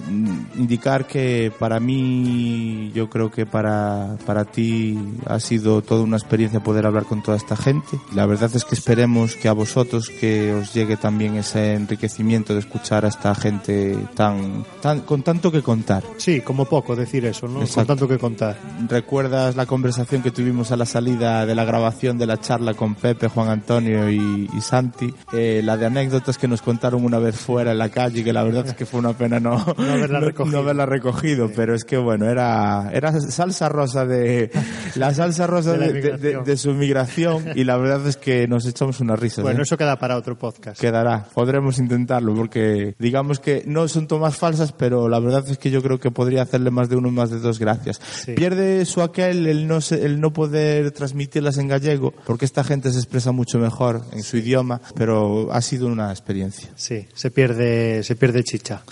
[0.57, 6.61] indicar que para mí, yo creo que para, para ti ha sido toda una experiencia
[6.61, 7.99] poder hablar con toda esta gente.
[8.15, 12.61] La verdad es que esperemos que a vosotros que os llegue también ese enriquecimiento de
[12.61, 16.03] escuchar a esta gente tan, tan con tanto que contar.
[16.19, 17.55] Sí, como poco decir eso, ¿no?
[17.55, 17.87] Con Exacto.
[17.87, 18.57] tanto que contar.
[18.89, 22.97] ¿Recuerdas la conversación que tuvimos a la salida de la grabación de la charla con
[22.97, 25.15] Pepe, Juan Antonio y, y Santi?
[25.33, 28.43] Eh, la de anécdotas que nos contaron una vez fuera en la calle, que la
[28.43, 30.57] verdad es que fue una pena no, No haberla no- recogido.
[30.57, 34.51] no haberla recogido, pero es que bueno, era, era salsa rosa de,
[34.97, 38.67] la salsa rosa De de, de- de- su migración y la verdad es que nos
[38.67, 39.45] echamos unas risas.
[39.45, 39.63] Bueno, ¿eh?
[39.63, 40.81] eso queda para otro podcast.
[40.81, 45.71] Quedará, podremos intentarlo porque digamos que no son tomas falsas, pero la verdad es que
[45.71, 48.01] yo creo que podría hacerle más de uno más de dos gracias.
[48.25, 48.33] Sí.
[48.33, 52.99] Pierde su aquel el no, el no poder transmitirlas en gallego porque esta gente se
[52.99, 56.71] expresa mucho mejor en su idioma, pero ha sido una experiencia.
[56.77, 58.83] Sí, se pierde, se pierde chicha.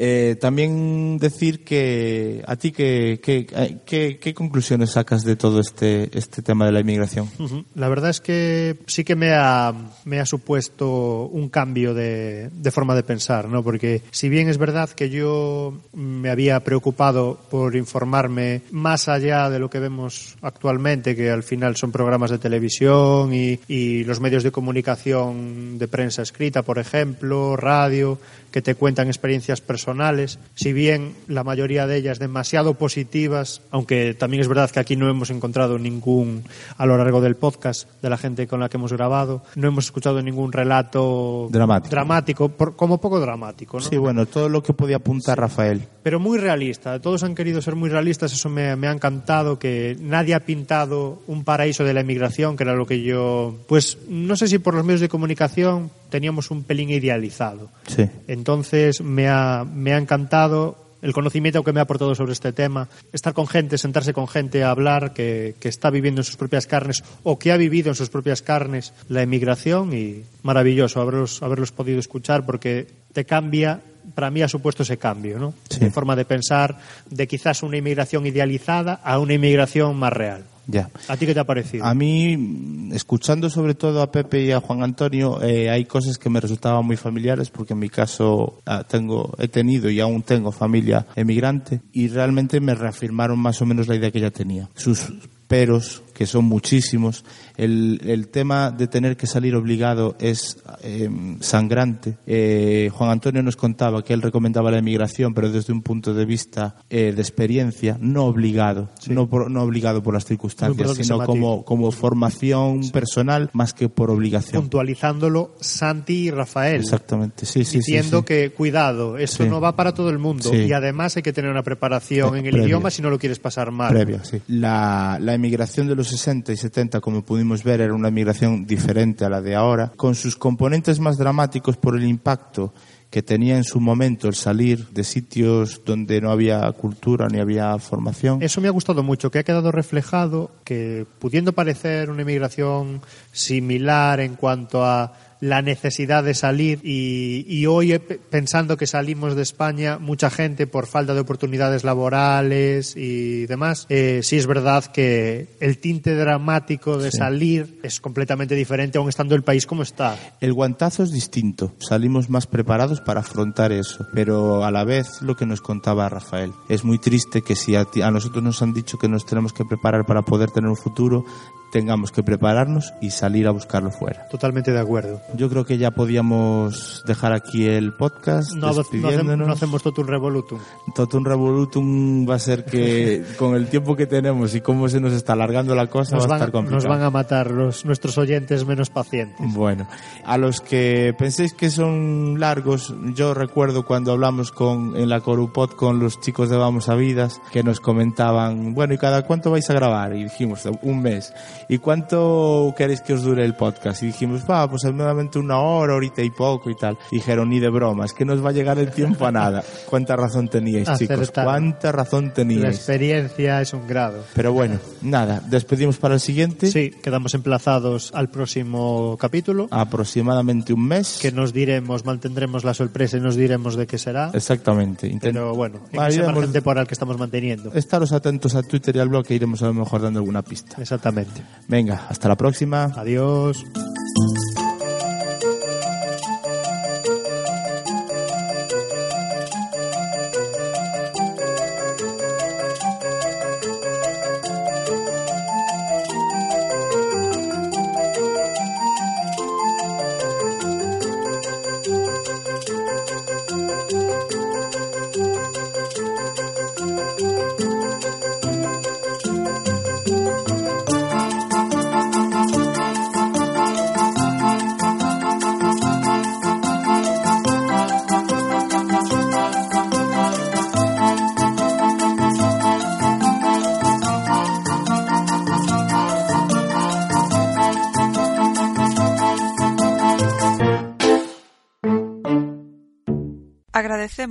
[0.00, 3.46] Eh, también decir que a ti qué, qué,
[3.84, 7.28] qué, qué conclusiones sacas de todo este, este tema de la inmigración.
[7.74, 9.74] La verdad es que sí que me ha,
[10.04, 13.64] me ha supuesto un cambio de, de forma de pensar, ¿no?
[13.64, 19.58] Porque si bien es verdad que yo me había preocupado por informarme más allá de
[19.58, 24.42] lo que vemos actualmente, que al final son programas de televisión y, y los medios
[24.42, 28.18] de comunicación de prensa escrita, por ejemplo, radio,
[28.50, 34.40] que te cuentan experiencias personales, si bien la mayoría de ellas demasiado positivas, aunque también
[34.40, 36.44] es verdad que aquí no hemos encontrado ningún,
[36.76, 39.86] a lo largo del podcast, de la gente con la que hemos grabado, no hemos
[39.86, 41.90] escuchado ningún relato Dramático.
[41.90, 43.84] dramático, por- como poco dramático, ¿no?
[43.84, 45.82] Sí, bueno, todo lo que podía apuntar Rafael.
[46.02, 46.98] pero muy realista.
[47.00, 51.20] Todos han querido ser muy realistas, eso me, me ha encantado, que nadie ha pintado
[51.26, 54.74] un paraíso de la emigración, que era lo que yo, pues no sé si por
[54.74, 57.68] los medios de comunicación teníamos un pelín idealizado.
[57.86, 58.08] Sí.
[58.38, 62.88] Entonces me ha, me ha encantado el conocimiento que me ha aportado sobre este tema,
[63.12, 66.66] estar con gente, sentarse con gente a hablar que, que está viviendo en sus propias
[66.66, 71.72] carnes o que ha vivido en sus propias carnes la emigración y maravilloso haberlos, haberlos
[71.72, 73.80] podido escuchar porque te cambia,
[74.14, 75.54] para mí ha supuesto ese cambio, ¿no?
[75.68, 75.80] Sí.
[75.80, 76.78] De forma de pensar
[77.10, 80.44] de quizás una inmigración idealizada a una inmigración más real.
[80.70, 80.90] Ya.
[81.08, 81.86] ¿A ti qué te ha parecido?
[81.86, 86.28] A mí, escuchando sobre todo a Pepe y a Juan Antonio, eh, hay cosas que
[86.28, 90.52] me resultaban muy familiares porque en mi caso ah, tengo, he tenido y aún tengo
[90.52, 94.68] familia emigrante y realmente me reafirmaron más o menos la idea que ya tenía.
[94.74, 95.10] Sus
[95.48, 97.24] peros, que son muchísimos,
[97.56, 101.08] el, el tema de tener que salir obligado es eh,
[101.38, 102.16] sangrante.
[102.26, 106.24] Eh, Juan Antonio nos contaba que él recomendaba la emigración, pero desde un punto de
[106.24, 111.64] vista eh, de experiencia, no obligado, no, por- no obligado por las circunstancias, sino como,
[111.64, 114.62] como formación personal más que por obligación.
[114.62, 116.80] Puntualizándolo Santi y Rafael.
[116.80, 118.24] Exactamente, sí, sí, diciendo sí.
[118.24, 119.48] que cuidado, esto Sí.
[119.48, 122.46] no va para todo el mundo y además hay que tener una preparación Eh, en
[122.46, 122.66] el previa.
[122.66, 123.92] idioma si no lo quieres pasar mal.
[123.92, 124.40] Previa, sí.
[124.48, 129.24] La, la emigración de los 60 y 70, como pudimos ver, era una emigración diferente
[129.24, 132.72] a la de ahora, con sus componentes más dramáticos por el impacto
[133.10, 137.78] que tenía en su momento el salir de sitios donde no había cultura ni había
[137.78, 138.42] formación.
[138.42, 143.00] Eso me ha gustado mucho, que ha quedado reflejado que pudiendo parecer una emigración
[143.32, 149.42] similar en cuanto a la necesidad de salir y, y, hoy pensando que salimos de
[149.42, 155.56] España mucha gente por falta de oportunidades laborales y demás eh, sí es verdad que
[155.60, 157.18] el tinte dramático de sí.
[157.18, 162.28] salir es completamente diferente aun estando el país como está el guantazo es distinto salimos
[162.30, 166.84] más preparados para afrontar eso pero a la vez lo que nos contaba Rafael es
[166.84, 169.64] muy triste que si a, ti, a nosotros nos han dicho que nos tenemos que
[169.64, 171.24] preparar para poder tener un futuro
[171.70, 174.26] tengamos que prepararnos y salir a buscarlo fuera.
[174.28, 175.20] Totalmente de acuerdo.
[175.34, 178.54] Yo creo que ya podíamos dejar aquí el podcast.
[178.54, 180.58] No, no, no hacemos Totum Revolutum.
[180.94, 185.12] Totum Revolutum va a ser que con el tiempo que tenemos y cómo se nos
[185.12, 186.76] está alargando la cosa nos va van, a estar complicado.
[186.76, 189.38] Nos van a matar los, nuestros oyentes menos pacientes.
[189.54, 189.88] Bueno,
[190.24, 195.70] a los que penséis que son largos, yo recuerdo cuando hablamos con en la Corupod
[195.70, 199.68] con los chicos de Vamos a Vidas que nos comentaban, bueno, ¿y cada cuánto vais
[199.70, 200.14] a grabar?
[200.14, 201.32] Y dijimos, un mes.
[201.68, 204.02] ¿Y cuánto queréis que os dure el podcast?
[204.02, 206.98] Y dijimos, va, pues aproximadamente una hora, horita y poco y tal.
[207.10, 209.62] Dijeron, ni de broma, es que no os va a llegar el tiempo a nada.
[209.88, 211.30] ¿Cuánta razón teníais, chicos?
[211.30, 212.62] ¿Cuánta razón teníais?
[212.62, 214.24] La experiencia es un grado.
[214.34, 216.70] Pero bueno, nada, despedimos para el siguiente.
[216.70, 219.68] Sí, quedamos emplazados al próximo capítulo.
[219.70, 221.18] Aproximadamente un mes.
[221.20, 224.30] Que nos diremos, mantendremos la sorpresa y nos diremos de qué será.
[224.32, 225.06] Exactamente.
[225.06, 225.34] Intent...
[225.34, 227.72] Pero bueno, en ese margen temporal que estamos manteniendo.
[227.74, 230.76] Estaros atentos a Twitter y al blog que iremos a lo mejor dando alguna pista.
[230.80, 231.42] Exactamente.
[231.66, 232.92] Venga, hasta la próxima.
[232.96, 233.64] Adiós.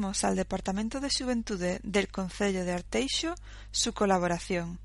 [0.08, 3.36] agradecemos al Departamento de Xuventude del Concello de Arteixo
[3.72, 4.80] su colaboración.